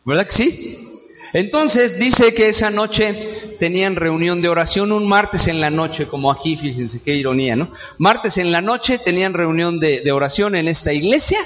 [0.03, 0.89] ¿Verdad que sí?
[1.31, 6.31] Entonces dice que esa noche tenían reunión de oración un martes en la noche, como
[6.31, 7.71] aquí, fíjense qué ironía, ¿no?
[7.97, 11.39] Martes en la noche tenían reunión de, oración en esta iglesia.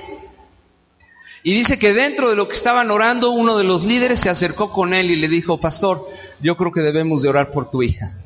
[1.43, 4.71] Y dice que dentro de lo que estaban orando, uno de los líderes se acercó
[4.71, 6.07] con él y le dijo, pastor,
[6.39, 8.17] yo creo que debemos de orar por tu hija,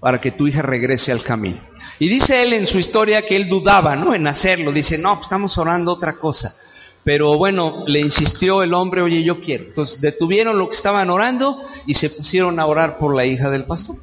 [0.00, 1.60] para que tu hija regrese al camino.
[1.98, 4.14] Y dice él en su historia que él dudaba, ¿no?
[4.14, 4.72] En hacerlo.
[4.72, 6.56] Dice, no, pues estamos orando otra cosa.
[7.04, 9.64] Pero bueno, le insistió el hombre, oye, yo quiero.
[9.64, 13.64] Entonces detuvieron lo que estaban orando y se pusieron a orar por la hija del
[13.64, 13.96] pastor,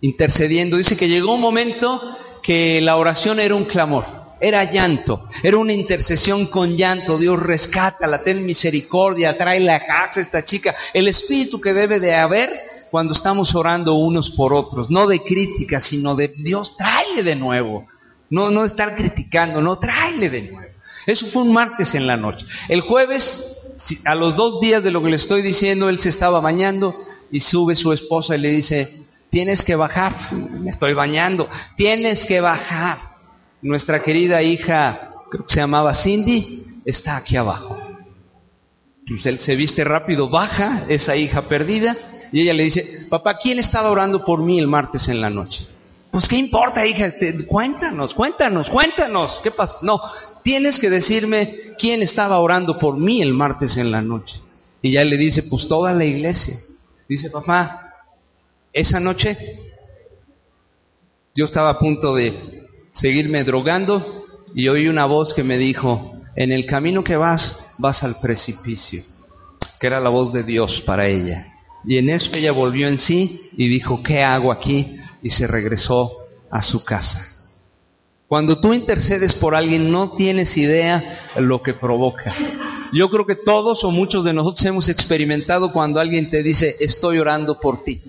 [0.00, 0.76] intercediendo.
[0.76, 4.04] Dice que llegó un momento que la oración era un clamor,
[4.40, 7.18] era llanto, era una intercesión con llanto.
[7.18, 10.76] Dios rescata, la ten misericordia, trae la casa a esta chica.
[10.94, 12.50] El espíritu que debe de haber
[12.90, 17.86] cuando estamos orando unos por otros, no de crítica, sino de Dios, tráele de nuevo.
[18.30, 20.72] No, no estar criticando, no, tráele de nuevo.
[21.06, 22.46] Eso fue un martes en la noche.
[22.68, 23.44] El jueves,
[24.04, 26.96] a los dos días de lo que le estoy diciendo, él se estaba bañando
[27.30, 32.40] y sube su esposa y le dice, tienes que bajar, me estoy bañando, tienes que
[32.40, 33.16] bajar.
[33.62, 37.78] Nuestra querida hija, creo que se llamaba Cindy, está aquí abajo.
[39.00, 41.96] Entonces él se viste rápido, baja esa hija perdida
[42.32, 45.66] y ella le dice, papá, ¿quién estaba orando por mí el martes en la noche?
[46.10, 49.76] Pues qué importa, hija, este, cuéntanos, cuéntanos, cuéntanos, ¿qué pasó?
[49.82, 50.00] No,
[50.42, 54.40] tienes que decirme quién estaba orando por mí el martes en la noche.
[54.80, 56.56] Y ya le dice, pues toda la iglesia.
[57.08, 57.94] Dice, papá,
[58.72, 59.36] esa noche
[61.34, 66.52] yo estaba a punto de seguirme drogando y oí una voz que me dijo, en
[66.52, 69.02] el camino que vas, vas al precipicio,
[69.78, 71.55] que era la voz de Dios para ella.
[71.86, 74.98] Y en eso ella volvió en sí y dijo, ¿qué hago aquí?
[75.22, 76.12] Y se regresó
[76.50, 77.26] a su casa.
[78.26, 82.34] Cuando tú intercedes por alguien no tienes idea lo que provoca.
[82.92, 87.18] Yo creo que todos o muchos de nosotros hemos experimentado cuando alguien te dice, estoy
[87.18, 88.02] orando por ti.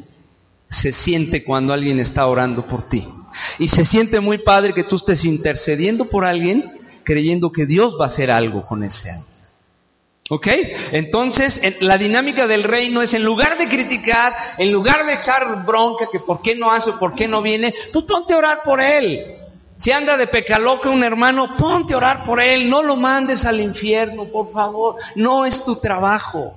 [0.70, 3.08] Se siente cuando alguien está orando por ti.
[3.60, 8.06] Y se siente muy padre que tú estés intercediendo por alguien creyendo que Dios va
[8.06, 9.37] a hacer algo con ese alguien.
[10.30, 10.48] ¿Ok?
[10.92, 16.10] Entonces, la dinámica del reino es en lugar de criticar, en lugar de echar bronca,
[16.12, 19.24] que por qué no hace, por qué no viene, pues ponte a orar por él.
[19.78, 23.62] Si anda de pecaloca un hermano, ponte a orar por él, no lo mandes al
[23.62, 26.56] infierno, por favor, no es tu trabajo.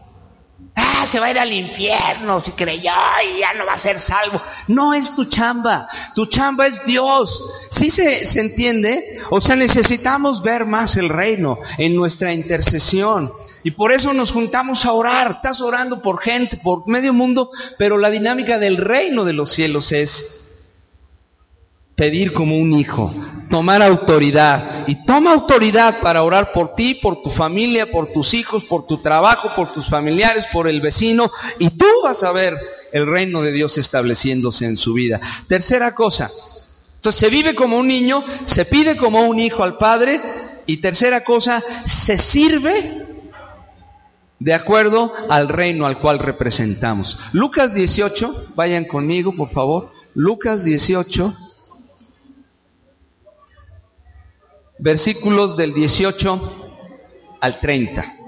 [0.75, 2.93] Ah, se va a ir al infierno si creyó
[3.35, 4.41] y ya no va a ser salvo.
[4.69, 7.41] No es tu chamba, tu chamba es Dios.
[7.71, 9.21] ¿Sí se, se entiende?
[9.31, 13.31] O sea, necesitamos ver más el reino en nuestra intercesión.
[13.63, 15.33] Y por eso nos juntamos a orar.
[15.33, 19.93] Estás orando por gente, por medio mundo, pero la dinámica del reino de los cielos
[19.93, 20.41] es
[22.01, 23.15] pedir como un hijo,
[23.51, 24.85] tomar autoridad.
[24.87, 28.97] Y toma autoridad para orar por ti, por tu familia, por tus hijos, por tu
[28.97, 31.31] trabajo, por tus familiares, por el vecino.
[31.59, 32.57] Y tú vas a ver
[32.91, 35.21] el reino de Dios estableciéndose en su vida.
[35.47, 36.31] Tercera cosa.
[36.97, 40.21] Entonces se vive como un niño, se pide como un hijo al Padre.
[40.65, 43.00] Y tercera cosa, se sirve
[44.41, 47.19] de acuerdo al reino al cual representamos.
[47.33, 49.93] Lucas 18, vayan conmigo por favor.
[50.15, 51.33] Lucas 18.
[54.81, 56.41] versículos del 18
[57.41, 58.20] al 30.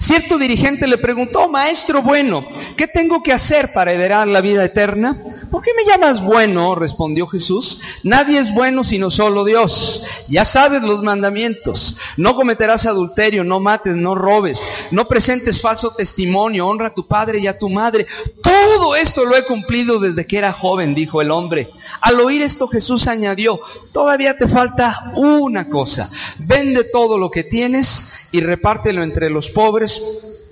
[0.00, 5.18] Cierto dirigente le preguntó, maestro bueno, ¿qué tengo que hacer para heredar la vida eterna?
[5.50, 6.74] ¿Por qué me llamas bueno?
[6.74, 7.80] respondió Jesús.
[8.02, 10.04] Nadie es bueno sino solo Dios.
[10.28, 11.96] Ya sabes los mandamientos.
[12.16, 17.38] No cometerás adulterio, no mates, no robes, no presentes falso testimonio, honra a tu padre
[17.38, 18.06] y a tu madre.
[18.42, 21.70] Todo esto lo he cumplido desde que era joven, dijo el hombre.
[22.00, 23.60] Al oír esto Jesús añadió,
[23.92, 26.10] todavía te falta una cosa.
[26.38, 30.00] Vende todo lo que tienes y repártelo entre los pobres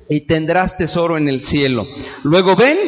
[0.08, 1.86] y tendrás tesoro en el cielo.
[2.22, 2.78] Luego ven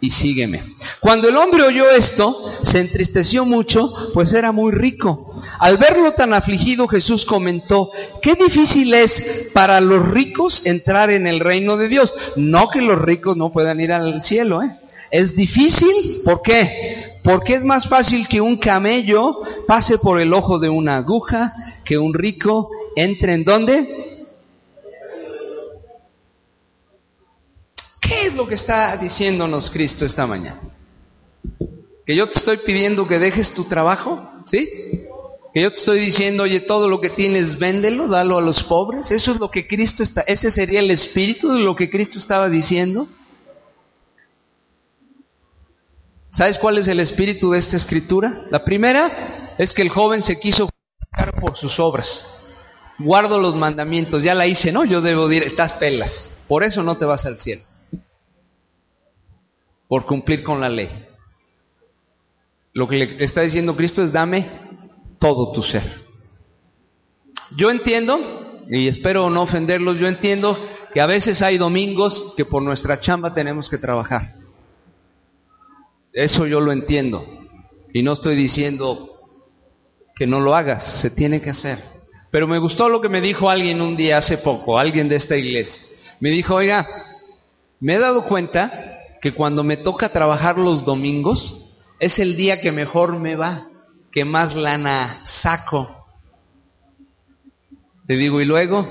[0.00, 0.62] y sígueme.
[1.00, 5.40] Cuando el hombre oyó esto, se entristeció mucho, pues era muy rico.
[5.58, 7.90] Al verlo tan afligido, Jesús comentó,
[8.20, 12.14] qué difícil es para los ricos entrar en el reino de Dios.
[12.36, 14.76] No que los ricos no puedan ir al cielo, ¿eh?
[15.12, 17.18] Es difícil, ¿por qué?
[17.22, 21.52] Porque es más fácil que un camello pase por el ojo de una aguja,
[21.84, 24.26] que un rico entre en dónde?
[28.00, 30.60] ¿Qué es lo que está diciéndonos Cristo esta mañana?
[32.06, 34.68] Que yo te estoy pidiendo que dejes tu trabajo, ¿sí?
[35.52, 39.10] Que yo te estoy diciendo, oye, todo lo que tienes, véndelo, dalo a los pobres.
[39.10, 42.48] Eso es lo que Cristo está, ese sería el espíritu de lo que Cristo estaba
[42.48, 43.06] diciendo.
[46.30, 48.46] ¿Sabes cuál es el espíritu de esta escritura?
[48.50, 50.70] La primera es que el joven se quiso
[51.38, 52.26] por sus obras.
[52.98, 56.38] Guardo los mandamientos, ya la hice, no, yo debo decir, estás pelas.
[56.48, 57.62] Por eso no te vas al cielo
[59.92, 60.88] por cumplir con la ley.
[62.72, 64.48] Lo que le está diciendo Cristo es dame
[65.18, 65.82] todo tu ser.
[67.58, 70.58] Yo entiendo, y espero no ofenderlos, yo entiendo
[70.94, 74.36] que a veces hay domingos que por nuestra chamba tenemos que trabajar.
[76.14, 77.26] Eso yo lo entiendo.
[77.92, 79.20] Y no estoy diciendo
[80.14, 81.84] que no lo hagas, se tiene que hacer.
[82.30, 85.36] Pero me gustó lo que me dijo alguien un día hace poco, alguien de esta
[85.36, 85.82] iglesia.
[86.18, 86.88] Me dijo, oiga,
[87.78, 91.56] me he dado cuenta que cuando me toca trabajar los domingos,
[92.00, 93.68] es el día que mejor me va,
[94.10, 96.08] que más lana saco.
[98.08, 98.88] Le digo, y luego,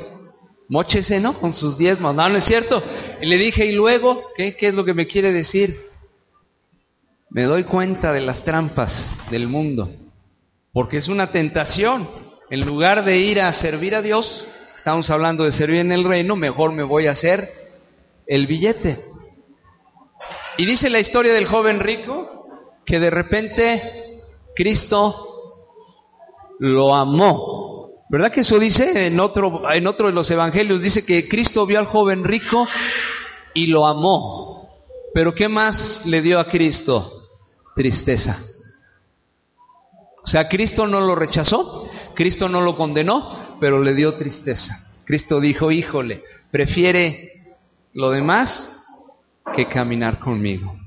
[0.69, 1.37] mochese, ¿no?
[1.37, 2.15] Con sus diezmos.
[2.15, 2.81] No, no es cierto.
[3.21, 5.77] Y le dije, y luego, ¿qué, ¿qué es lo que me quiere decir?
[7.29, 9.93] Me doy cuenta de las trampas del mundo,
[10.71, 12.09] porque es una tentación.
[12.49, 16.37] En lugar de ir a servir a Dios, estamos hablando de servir en el reino,
[16.37, 17.49] mejor me voy a hacer
[18.27, 19.10] el billete.
[20.57, 22.47] Y dice la historia del joven rico
[22.85, 24.21] que de repente
[24.55, 25.75] Cristo
[26.59, 28.05] lo amó.
[28.09, 30.81] ¿Verdad que eso dice en otro, en otro de los evangelios?
[30.81, 32.67] Dice que Cristo vio al joven rico
[33.53, 34.69] y lo amó.
[35.13, 37.29] Pero ¿qué más le dio a Cristo?
[37.75, 38.43] Tristeza.
[40.23, 44.77] O sea, Cristo no lo rechazó, Cristo no lo condenó, pero le dio tristeza.
[45.05, 47.55] Cristo dijo, híjole, prefiere
[47.93, 48.80] lo demás
[49.55, 50.77] que caminar conmigo.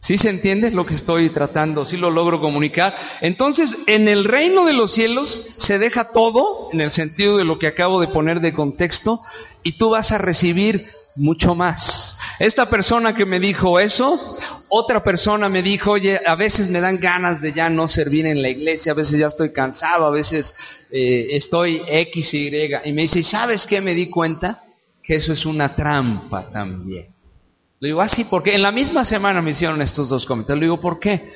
[0.00, 1.84] ¿Sí se entiende lo que estoy tratando?
[1.84, 2.96] ¿Sí lo logro comunicar?
[3.20, 7.58] Entonces, en el reino de los cielos se deja todo, en el sentido de lo
[7.58, 9.20] que acabo de poner de contexto,
[9.62, 12.16] y tú vas a recibir mucho más.
[12.38, 14.38] Esta persona que me dijo eso,
[14.70, 18.40] otra persona me dijo, oye, a veces me dan ganas de ya no servir en
[18.40, 20.54] la iglesia, a veces ya estoy cansado, a veces
[20.90, 22.50] eh, estoy X, Y,
[22.84, 24.64] y me dice, ¿sabes qué me di cuenta?
[25.02, 27.19] Que eso es una trampa también.
[27.80, 30.60] Le digo, así, ah, porque en la misma semana me hicieron estos dos comentarios.
[30.60, 31.32] Le digo, ¿por qué?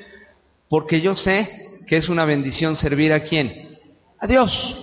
[0.69, 3.79] Porque yo sé que es una bendición servir a quién?
[4.19, 4.81] A Dios.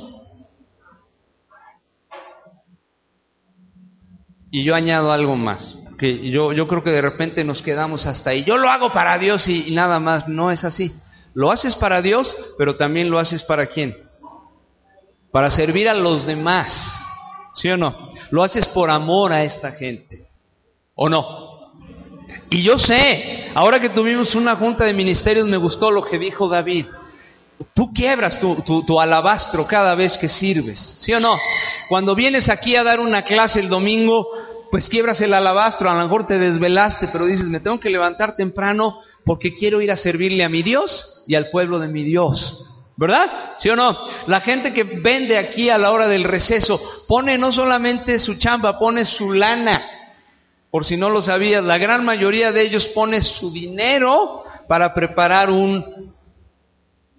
[4.50, 8.30] Y yo añado algo más, que yo, yo creo que de repente nos quedamos hasta
[8.30, 8.42] ahí.
[8.42, 10.92] Yo lo hago para Dios y, y nada más, no es así.
[11.32, 13.96] Lo haces para Dios, pero también lo haces para quién?
[15.30, 17.02] Para servir a los demás.
[17.54, 18.12] ¿Sí o no?
[18.30, 20.28] Lo haces por amor a esta gente.
[20.94, 21.51] ¿O no?
[22.50, 26.48] Y yo sé, ahora que tuvimos una junta de ministerios, me gustó lo que dijo
[26.48, 26.86] David.
[27.74, 28.56] Tú quiebras tu,
[28.86, 31.38] tu, alabastro cada vez que sirves, ¿sí o no?
[31.88, 34.28] Cuando vienes aquí a dar una clase el domingo,
[34.70, 38.36] pues quiebras el alabastro, a lo mejor te desvelaste, pero dices, me tengo que levantar
[38.36, 42.66] temprano porque quiero ir a servirle a mi Dios y al pueblo de mi Dios.
[42.96, 43.54] ¿Verdad?
[43.58, 43.98] ¿Sí o no?
[44.26, 48.78] La gente que vende aquí a la hora del receso pone no solamente su chamba,
[48.78, 49.82] pone su lana.
[50.72, 55.50] Por si no lo sabías, la gran mayoría de ellos pone su dinero para preparar
[55.50, 56.14] un,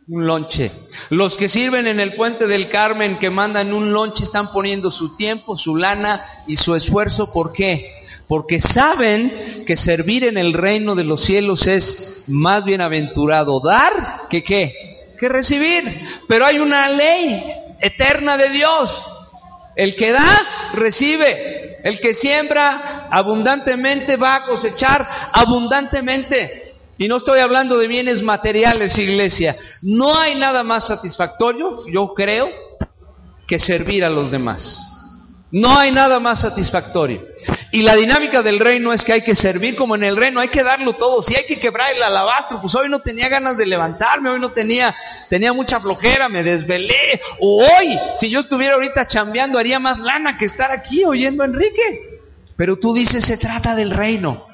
[0.07, 0.71] un lonche.
[1.11, 5.15] Los que sirven en el puente del Carmen, que mandan un lonche, están poniendo su
[5.15, 7.31] tiempo, su lana y su esfuerzo.
[7.31, 8.03] ¿Por qué?
[8.27, 14.43] Porque saben que servir en el reino de los cielos es más bienaventurado dar que
[14.43, 14.73] qué?
[15.19, 15.83] que recibir.
[16.27, 19.05] Pero hay una ley eterna de Dios.
[19.75, 21.72] El que da, recibe.
[21.83, 26.75] El que siembra abundantemente va a cosechar abundantemente.
[26.97, 29.57] Y no estoy hablando de bienes materiales, iglesia.
[29.81, 32.49] No hay nada más satisfactorio, yo creo,
[33.45, 34.92] que servir a los demás.
[35.53, 37.27] No hay nada más satisfactorio.
[37.69, 40.47] Y la dinámica del reino es que hay que servir como en el reino, hay
[40.47, 41.21] que darlo todo.
[41.21, 44.51] Si hay que quebrar el alabastro, pues hoy no tenía ganas de levantarme, hoy no
[44.51, 44.95] tenía,
[45.29, 47.21] tenía mucha flojera, me desvelé.
[47.39, 51.45] O hoy, si yo estuviera ahorita chambeando, haría más lana que estar aquí oyendo a
[51.45, 52.19] Enrique.
[52.55, 54.47] Pero tú dices, se trata del reino.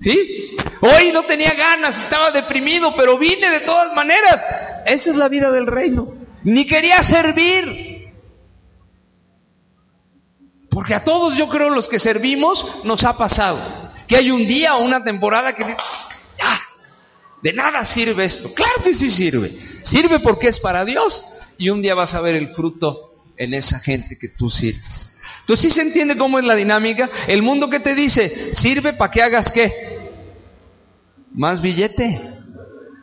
[0.00, 0.56] ¿Sí?
[0.80, 4.42] Hoy no tenía ganas, estaba deprimido, pero vine de todas maneras.
[4.86, 6.12] Esa es la vida del reino.
[6.42, 7.89] Ni quería servir.
[10.70, 13.58] Porque a todos yo creo los que servimos nos ha pasado.
[14.06, 15.64] Que hay un día o una temporada que
[17.42, 18.52] de nada sirve esto.
[18.54, 19.56] Claro que sí sirve.
[19.82, 21.24] Sirve porque es para Dios
[21.56, 25.16] y un día vas a ver el fruto en esa gente que tú sirves.
[25.40, 27.10] Entonces sí se entiende cómo es la dinámica.
[27.26, 29.72] El mundo que te dice, sirve para que hagas qué?
[31.32, 32.20] Más billete.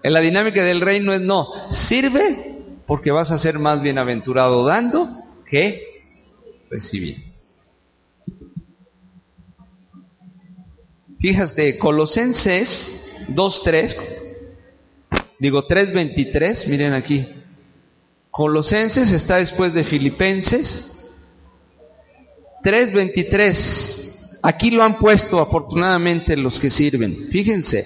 [0.03, 2.55] En la dinámica del reino es no, sirve
[2.85, 5.09] porque vas a ser más bienaventurado dando
[5.49, 6.05] que
[6.69, 7.26] recibiendo.
[11.27, 13.97] Fíjate, Colosenses 2.3,
[15.39, 17.27] digo 3.23, miren aquí.
[18.31, 20.89] Colosenses está después de Filipenses.
[22.63, 27.27] 3.23, aquí lo han puesto afortunadamente los que sirven.
[27.29, 27.85] Fíjense,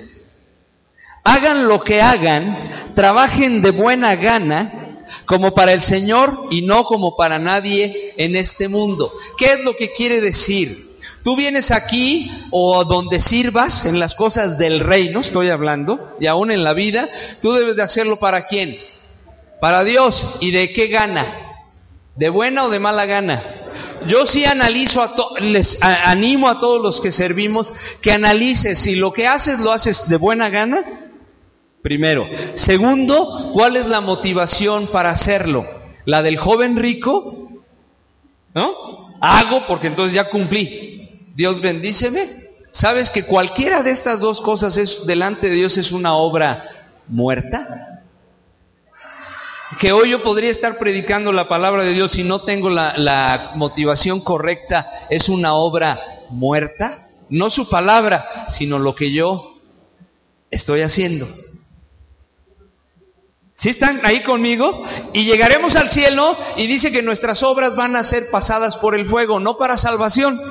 [1.24, 7.16] hagan lo que hagan, trabajen de buena gana como para el Señor y no como
[7.16, 9.12] para nadie en este mundo.
[9.36, 10.91] ¿Qué es lo que quiere decir?
[11.24, 16.52] Tú vienes aquí o donde sirvas en las cosas del reino, estoy hablando, y aún
[16.52, 17.10] en la vida,
[17.42, 18.78] tú debes de hacerlo para quién?
[19.60, 20.38] Para Dios.
[20.40, 21.26] ¿Y de qué gana?
[22.16, 23.44] ¿De buena o de mala gana?
[24.08, 28.96] Yo sí analizo a todos, les animo a todos los que servimos que analices si
[28.96, 30.84] lo que haces lo haces de buena gana.
[31.84, 32.28] Primero.
[32.56, 35.66] Segundo, ¿cuál es la motivación para hacerlo?
[36.06, 37.50] ¿La del joven rico?
[38.56, 39.12] ¿No?
[39.22, 41.01] Hago porque entonces ya cumplí.
[41.36, 42.50] Dios bendíceme.
[42.72, 48.04] ¿Sabes que cualquiera de estas dos cosas es delante de Dios es una obra muerta?
[49.80, 53.52] Que hoy yo podría estar predicando la palabra de Dios y no tengo la, la
[53.56, 57.08] motivación correcta, es una obra muerta.
[57.30, 59.56] No su palabra, sino lo que yo
[60.50, 61.28] estoy haciendo.
[63.56, 64.84] Si están ahí conmigo?
[65.14, 69.08] Y llegaremos al cielo y dice que nuestras obras van a ser pasadas por el
[69.08, 70.42] fuego, no para salvación,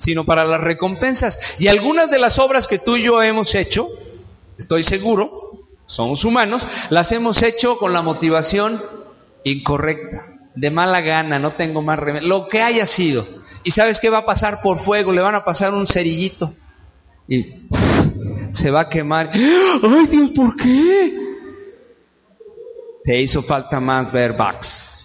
[0.00, 1.38] sino para las recompensas.
[1.58, 3.86] Y algunas de las obras que tú y yo hemos hecho,
[4.58, 5.30] estoy seguro,
[5.86, 8.82] somos humanos, las hemos hecho con la motivación
[9.44, 13.24] incorrecta, de mala gana, no tengo más remedio, lo que haya sido.
[13.62, 16.54] Y sabes qué va a pasar por fuego, le van a pasar un cerillito
[17.28, 17.66] y
[18.52, 19.30] se va a quemar.
[19.32, 21.14] Ay Dios, ¿por qué?
[23.04, 24.10] Te hizo falta más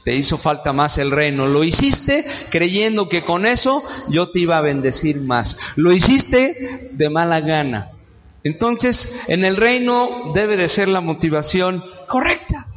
[0.05, 1.47] te hizo falta más el reino.
[1.47, 5.57] Lo hiciste creyendo que con eso yo te iba a bendecir más.
[5.75, 7.89] Lo hiciste de mala gana.
[8.43, 12.67] Entonces, en el reino debe de ser la motivación correcta.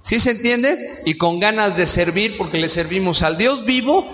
[0.00, 1.02] ¿Sí se entiende?
[1.04, 4.10] Y con ganas de servir porque le servimos al Dios vivo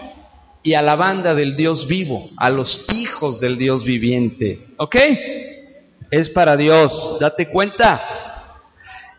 [0.64, 4.66] y a la banda del Dios vivo, a los hijos del Dios viviente.
[4.78, 4.96] ¿Ok?
[6.11, 8.02] Es para Dios, date cuenta.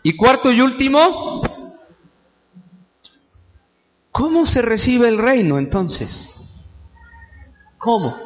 [0.04, 1.42] Y cuarto y último,
[4.12, 6.30] ¿Cómo se recibe el reino entonces?
[7.78, 8.18] ¿Cómo?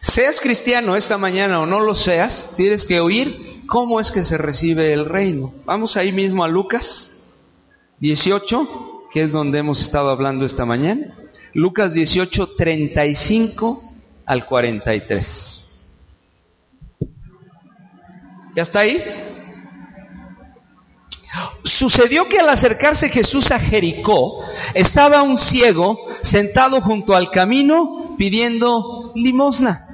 [0.00, 4.38] Seas cristiano esta mañana o no lo seas, tienes que oír cómo es que se
[4.38, 5.54] recibe el reino.
[5.64, 7.12] Vamos ahí mismo a Lucas
[8.00, 11.14] 18, que es donde hemos estado hablando esta mañana.
[11.52, 13.82] Lucas 18, 35
[14.26, 15.68] al 43.
[18.54, 19.02] ¿Ya está ahí?
[21.64, 24.44] Sucedió que al acercarse Jesús a Jericó,
[24.74, 29.86] estaba un ciego sentado junto al camino pidiendo limosna.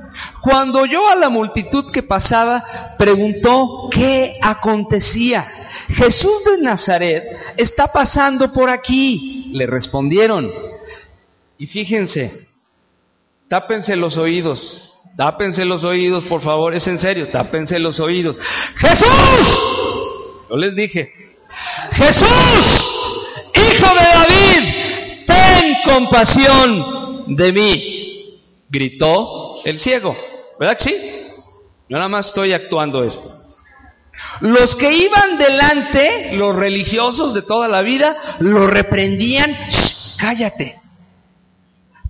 [0.43, 2.65] Cuando oyó a la multitud que pasaba,
[2.99, 5.47] preguntó qué acontecía.
[5.89, 7.25] Jesús de Nazaret
[7.57, 10.51] está pasando por aquí, le respondieron.
[11.59, 12.49] Y fíjense,
[13.49, 18.39] tápense los oídos, tápense los oídos, por favor, es en serio, tápense los oídos.
[18.77, 19.09] Jesús,
[20.51, 21.26] yo les dije,
[21.93, 30.17] Jesús, hijo de David, ten compasión de mí, gritó el ciego.
[30.59, 30.97] ¿Verdad que sí?
[31.89, 33.43] Yo nada más estoy actuando esto.
[34.41, 39.57] Los que iban delante, los religiosos de toda la vida, lo reprendían,
[40.19, 40.79] cállate,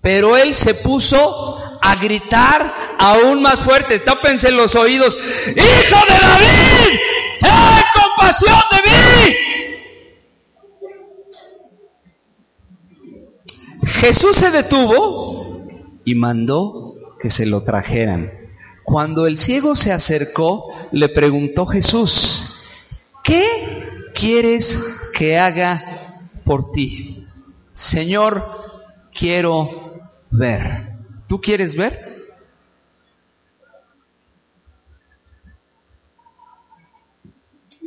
[0.00, 1.60] pero él se puso
[1.90, 4.00] a gritar aún más fuerte.
[4.00, 5.16] Tápense los oídos.
[5.48, 6.98] Hijo de David,
[7.40, 9.36] ten compasión de mí.
[14.00, 15.68] Jesús se detuvo
[16.04, 18.32] y mandó que se lo trajeran.
[18.84, 22.64] Cuando el ciego se acercó, le preguntó Jesús,
[23.24, 24.78] ¿qué quieres
[25.12, 27.26] que haga por ti?
[27.72, 28.44] Señor,
[29.12, 30.85] quiero ver.
[31.26, 32.16] ¿Tú quieres ver?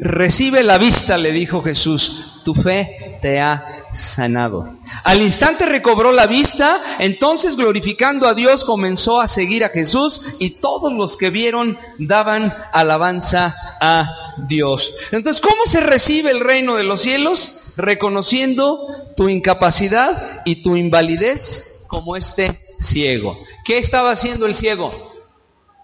[0.01, 4.77] Recibe la vista, le dijo Jesús, tu fe te ha sanado.
[5.03, 10.51] Al instante recobró la vista, entonces glorificando a Dios comenzó a seguir a Jesús y
[10.61, 14.93] todos los que vieron daban alabanza a Dios.
[15.11, 17.55] Entonces, ¿cómo se recibe el reino de los cielos?
[17.75, 18.87] Reconociendo
[19.17, 23.39] tu incapacidad y tu invalidez como este ciego.
[23.63, 25.13] ¿Qué estaba haciendo el ciego?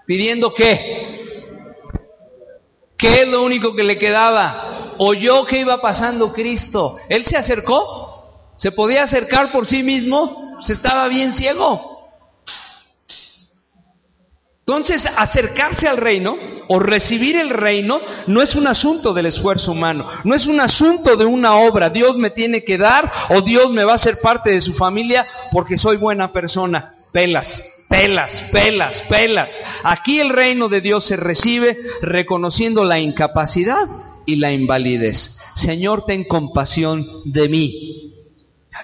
[0.06, 1.16] Pidiendo qué?
[2.98, 4.94] ¿Qué es lo único que le quedaba?
[4.98, 6.98] Oyó que iba pasando Cristo.
[7.10, 8.54] Él se acercó.
[8.58, 10.58] ¿Se podía acercar por sí mismo?
[10.62, 11.95] Se estaba bien ciego.
[14.68, 16.38] Entonces, acercarse al reino
[16.68, 21.16] o recibir el reino no es un asunto del esfuerzo humano, no es un asunto
[21.16, 21.92] de una obra.
[21.92, 25.28] Dios me tiene que dar o Dios me va a ser parte de su familia
[25.52, 26.96] porque soy buena persona.
[27.12, 29.52] Pelas, pelas, pelas, pelas.
[29.84, 33.86] Aquí el reino de Dios se recibe reconociendo la incapacidad
[34.26, 35.38] y la invalidez.
[35.56, 38.05] Señor, ten compasión de mí.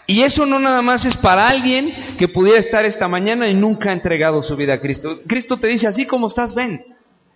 [0.08, 3.90] Y eso no nada más es para alguien que pudiera estar esta mañana y nunca
[3.90, 5.22] ha entregado su vida a Cristo.
[5.28, 6.84] Cristo te dice, así como estás, ven.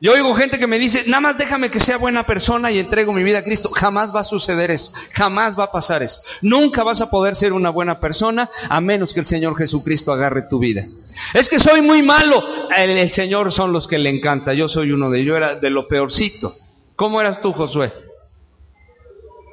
[0.01, 3.13] Yo oigo gente que me dice, nada más déjame que sea buena persona y entrego
[3.13, 3.69] mi vida a Cristo.
[3.71, 4.91] Jamás va a suceder eso.
[5.13, 6.21] Jamás va a pasar eso.
[6.41, 10.43] Nunca vas a poder ser una buena persona a menos que el Señor Jesucristo agarre
[10.43, 10.85] tu vida.
[11.33, 12.43] Es que soy muy malo.
[12.75, 14.53] El, Señor son los que le encanta.
[14.53, 15.27] Yo soy uno de ellos.
[15.27, 16.55] Yo era de lo peorcito.
[16.97, 17.93] ¿Cómo eras tú, Josué?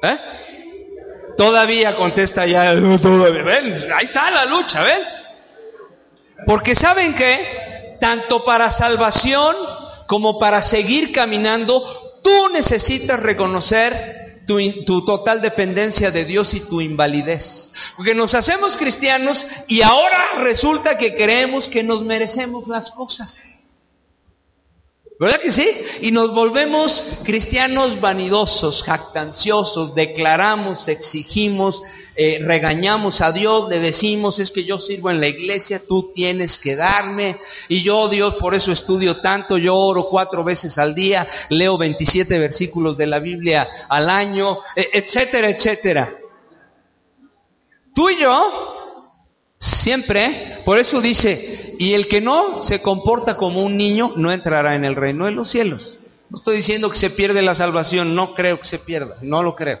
[0.01, 0.17] ¿Eh?
[1.37, 4.99] Todavía contesta ya, ven, ahí está la lucha, ven.
[6.45, 9.55] Porque saben que, tanto para salvación
[10.07, 16.81] como para seguir caminando, tú necesitas reconocer tu, tu, total dependencia de Dios y tu
[16.81, 17.71] invalidez.
[17.95, 23.41] Porque nos hacemos cristianos y ahora resulta que creemos que nos merecemos las cosas.
[25.23, 25.69] ¿Verdad que sí?
[26.01, 31.81] Y nos volvemos cristianos vanidosos, jactanciosos, declaramos, exigimos,
[32.17, 36.57] eh, regañamos a Dios, le decimos, es que yo sirvo en la iglesia, tú tienes
[36.57, 41.25] que darme, y yo Dios por eso estudio tanto, yo oro cuatro veces al día,
[41.47, 46.13] leo 27 versículos de la Biblia al año, e, etcétera, etcétera.
[47.95, 48.82] Tú y yo
[49.63, 54.75] Siempre, por eso dice, y el que no se comporta como un niño no entrará
[54.75, 55.99] en el reino de los cielos.
[56.29, 59.55] No estoy diciendo que se pierde la salvación, no creo que se pierda, no lo
[59.55, 59.79] creo.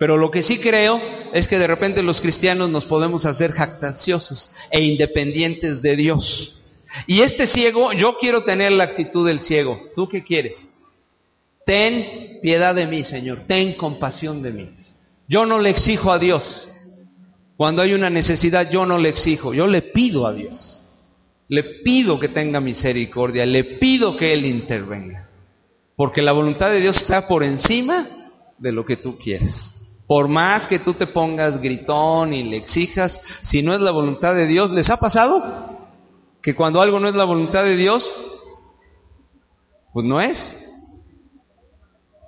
[0.00, 1.00] Pero lo que sí creo
[1.32, 6.60] es que de repente los cristianos nos podemos hacer jactanciosos e independientes de Dios.
[7.06, 9.80] Y este ciego, yo quiero tener la actitud del ciego.
[9.94, 10.72] ¿Tú qué quieres?
[11.64, 13.42] Ten piedad de mí, Señor.
[13.46, 14.70] Ten compasión de mí.
[15.28, 16.72] Yo no le exijo a Dios.
[17.56, 20.82] Cuando hay una necesidad yo no le exijo, yo le pido a Dios.
[21.48, 25.28] Le pido que tenga misericordia, le pido que Él intervenga.
[25.96, 28.06] Porque la voluntad de Dios está por encima
[28.58, 29.70] de lo que tú quieres.
[30.06, 34.34] Por más que tú te pongas gritón y le exijas, si no es la voluntad
[34.34, 35.74] de Dios, ¿les ha pasado?
[36.44, 38.06] que cuando algo no es la voluntad de Dios,
[39.94, 40.60] pues no es.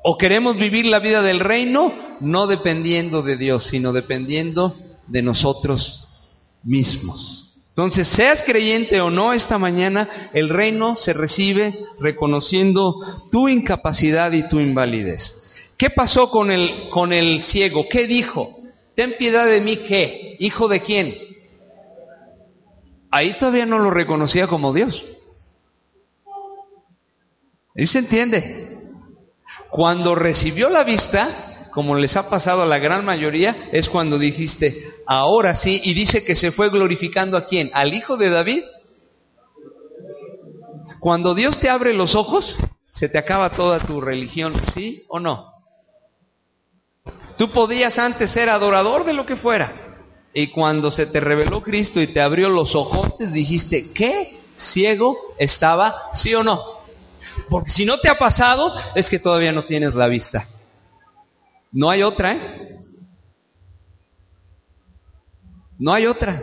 [0.02, 4.74] O queremos vivir la vida del reino no dependiendo de Dios, sino dependiendo
[5.06, 6.20] de nosotros
[6.62, 7.46] mismos.
[7.68, 14.48] Entonces, seas creyente o no esta mañana, el reino se recibe reconociendo tu incapacidad y
[14.48, 15.42] tu invalidez.
[15.76, 17.86] ¿Qué pasó con el, con el ciego?
[17.88, 18.56] ¿Qué dijo?
[18.94, 20.36] Ten piedad de mí, ¿qué?
[20.38, 21.14] ¿Hijo de quién?
[23.10, 25.04] Ahí todavía no lo reconocía como Dios.
[27.74, 28.78] ¿Y se entiende?
[29.68, 34.95] Cuando recibió la vista, como les ha pasado a la gran mayoría, es cuando dijiste,
[35.06, 37.70] ahora sí, y dice que se fue glorificando a quién?
[37.74, 38.64] ¿Al hijo de David?
[41.00, 42.56] Cuando Dios te abre los ojos,
[42.90, 45.52] se te acaba toda tu religión, ¿sí o no?
[47.36, 49.72] Tú podías antes ser adorador de lo que fuera.
[50.32, 54.38] Y cuando se te reveló Cristo y te abrió los ojos, dijiste, ¿qué?
[54.54, 55.94] ¿Ciego estaba?
[56.12, 56.62] ¿Sí o no?
[57.48, 60.48] Porque si no te ha pasado, es que todavía no tienes la vista.
[61.72, 62.75] No hay otra, ¿eh?
[65.78, 66.42] No hay otra.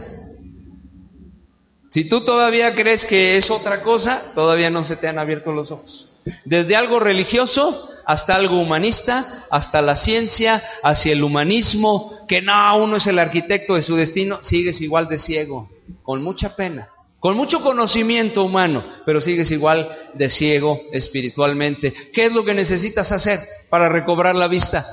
[1.90, 5.72] Si tú todavía crees que es otra cosa, todavía no se te han abierto los
[5.72, 6.10] ojos.
[6.46, 12.98] Desde algo religioso hasta algo humanista, hasta la ciencia, hacia el humanismo, que no, uno
[12.98, 15.70] es el arquitecto de su destino, sigues igual de ciego,
[16.02, 21.94] con mucha pena, con mucho conocimiento humano, pero sigues igual de ciego espiritualmente.
[22.12, 24.86] ¿Qué es lo que necesitas hacer para recobrar la vista?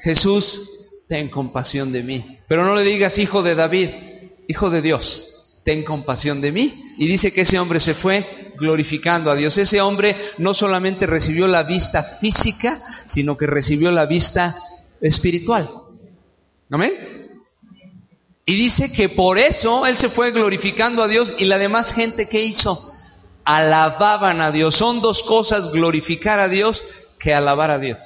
[0.00, 0.70] Jesús,
[1.08, 2.38] ten compasión de mí.
[2.48, 3.90] Pero no le digas hijo de David,
[4.48, 6.94] hijo de Dios, ten compasión de mí.
[6.98, 9.58] Y dice que ese hombre se fue glorificando a Dios.
[9.58, 14.56] Ese hombre no solamente recibió la vista física, sino que recibió la vista
[15.00, 15.70] espiritual.
[16.70, 16.92] Amén.
[18.46, 22.28] Y dice que por eso él se fue glorificando a Dios y la demás gente
[22.28, 22.92] que hizo
[23.44, 24.76] alababan a Dios.
[24.76, 26.82] Son dos cosas, glorificar a Dios
[27.18, 28.00] que alabar a Dios.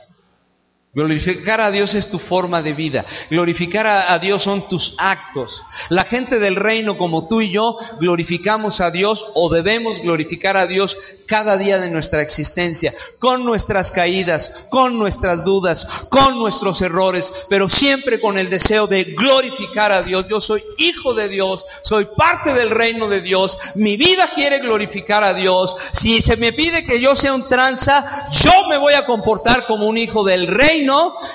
[0.94, 3.04] Glorificar a Dios es tu forma de vida.
[3.30, 5.62] Glorificar a, Dios son tus actos.
[5.90, 10.66] La gente del reino como tú y yo glorificamos a Dios o debemos glorificar a
[10.66, 17.30] Dios cada día de nuestra existencia, con nuestras caídas, con nuestras dudas, con nuestros errores,
[17.50, 20.24] pero siempre con el deseo de glorificar a Dios.
[20.30, 25.22] Yo soy hijo de Dios, soy parte del reino de Dios, mi vida quiere glorificar
[25.22, 25.76] a Dios.
[25.92, 29.86] Si se me pide que yo sea un tranza, yo me voy a comportar como
[29.86, 30.77] un hijo del reino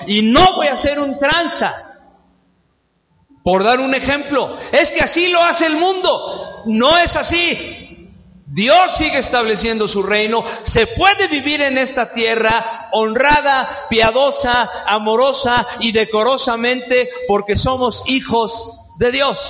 [0.06, 1.74] y no voy a ser un tranza.
[3.42, 6.62] Por dar un ejemplo, es que así lo hace el mundo.
[6.66, 7.84] No es así.
[8.46, 10.44] Dios sigue estableciendo su reino.
[10.62, 19.12] Se puede vivir en esta tierra honrada, piadosa, amorosa y decorosamente porque somos hijos de
[19.12, 19.40] Dios.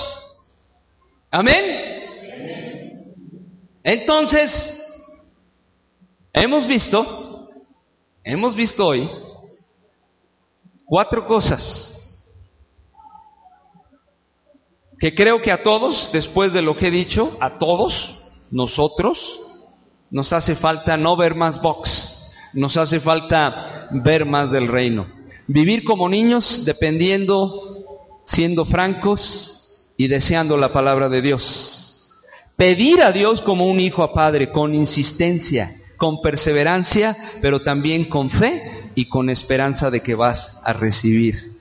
[1.31, 2.05] Amén.
[3.85, 4.83] Entonces,
[6.33, 7.51] hemos visto,
[8.25, 9.09] hemos visto hoy
[10.85, 11.95] cuatro cosas
[14.99, 19.41] que creo que a todos, después de lo que he dicho, a todos, nosotros
[20.11, 25.07] nos hace falta no ver más box, nos hace falta ver más del reino.
[25.47, 27.85] Vivir como niños dependiendo,
[28.25, 32.11] siendo francos y deseando la palabra de Dios.
[32.57, 38.31] Pedir a Dios como un hijo a padre, con insistencia, con perseverancia, pero también con
[38.31, 41.55] fe y con esperanza de que vas a recibir.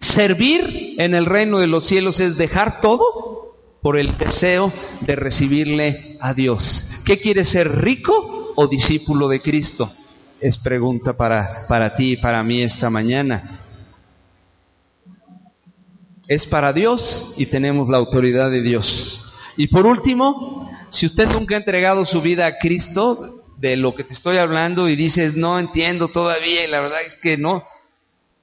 [0.00, 4.72] Servir en el reino de los cielos es dejar todo por el deseo
[5.02, 6.90] de recibirle a Dios.
[7.04, 9.92] ¿Qué quiere ser rico o discípulo de Cristo?
[10.40, 13.60] Es pregunta para, para ti y para mí esta mañana.
[16.28, 19.22] Es para Dios y tenemos la autoridad de Dios.
[19.56, 24.04] Y por último, si usted nunca ha entregado su vida a Cristo, de lo que
[24.04, 27.64] te estoy hablando y dices, no entiendo todavía y la verdad es que no,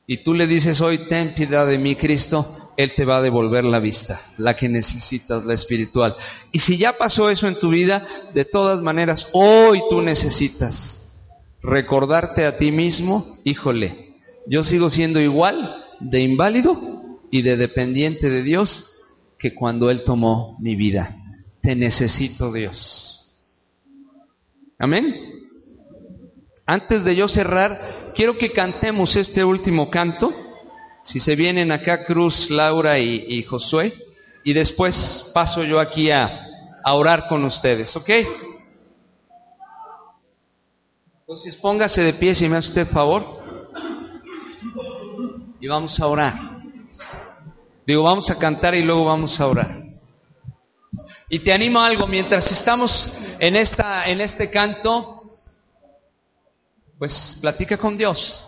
[0.07, 3.63] y tú le dices hoy, ten piedad de mí, Cristo, él te va a devolver
[3.63, 6.15] la vista, la que necesitas, la espiritual.
[6.51, 11.21] Y si ya pasó eso en tu vida, de todas maneras, hoy tú necesitas
[11.61, 14.15] recordarte a ti mismo, híjole,
[14.47, 18.91] yo sigo siendo igual de inválido y de dependiente de Dios
[19.37, 21.17] que cuando Él tomó mi vida.
[21.61, 23.10] Te necesito Dios.
[24.81, 25.45] Amén.
[26.65, 30.33] Antes de yo cerrar, quiero que cantemos este último canto.
[31.03, 33.93] Si se vienen acá Cruz, Laura y, Josué,
[34.43, 36.47] y después paso yo aquí a,
[36.83, 38.09] a orar con ustedes, ¿ok?
[41.19, 43.39] Entonces póngase de pie si me hace usted favor.
[45.59, 46.63] Y vamos a orar.
[47.85, 49.83] Digo, vamos a cantar y luego vamos a orar.
[51.29, 55.39] Y te animo a algo, mientras estamos en, esta, en este canto,
[56.99, 58.45] pues platica con Dios.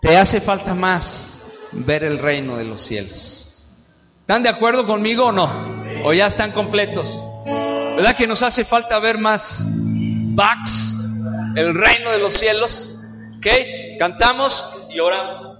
[0.00, 1.42] Te hace falta más
[1.72, 3.52] ver el reino de los cielos.
[4.20, 5.82] ¿Están de acuerdo conmigo o no?
[6.04, 7.08] ¿O ya están completos?
[7.96, 10.94] ¿Verdad que nos hace falta ver más Bax,
[11.56, 12.94] el reino de los cielos?
[13.38, 13.46] ¿Ok?
[13.98, 15.51] Cantamos y oramos.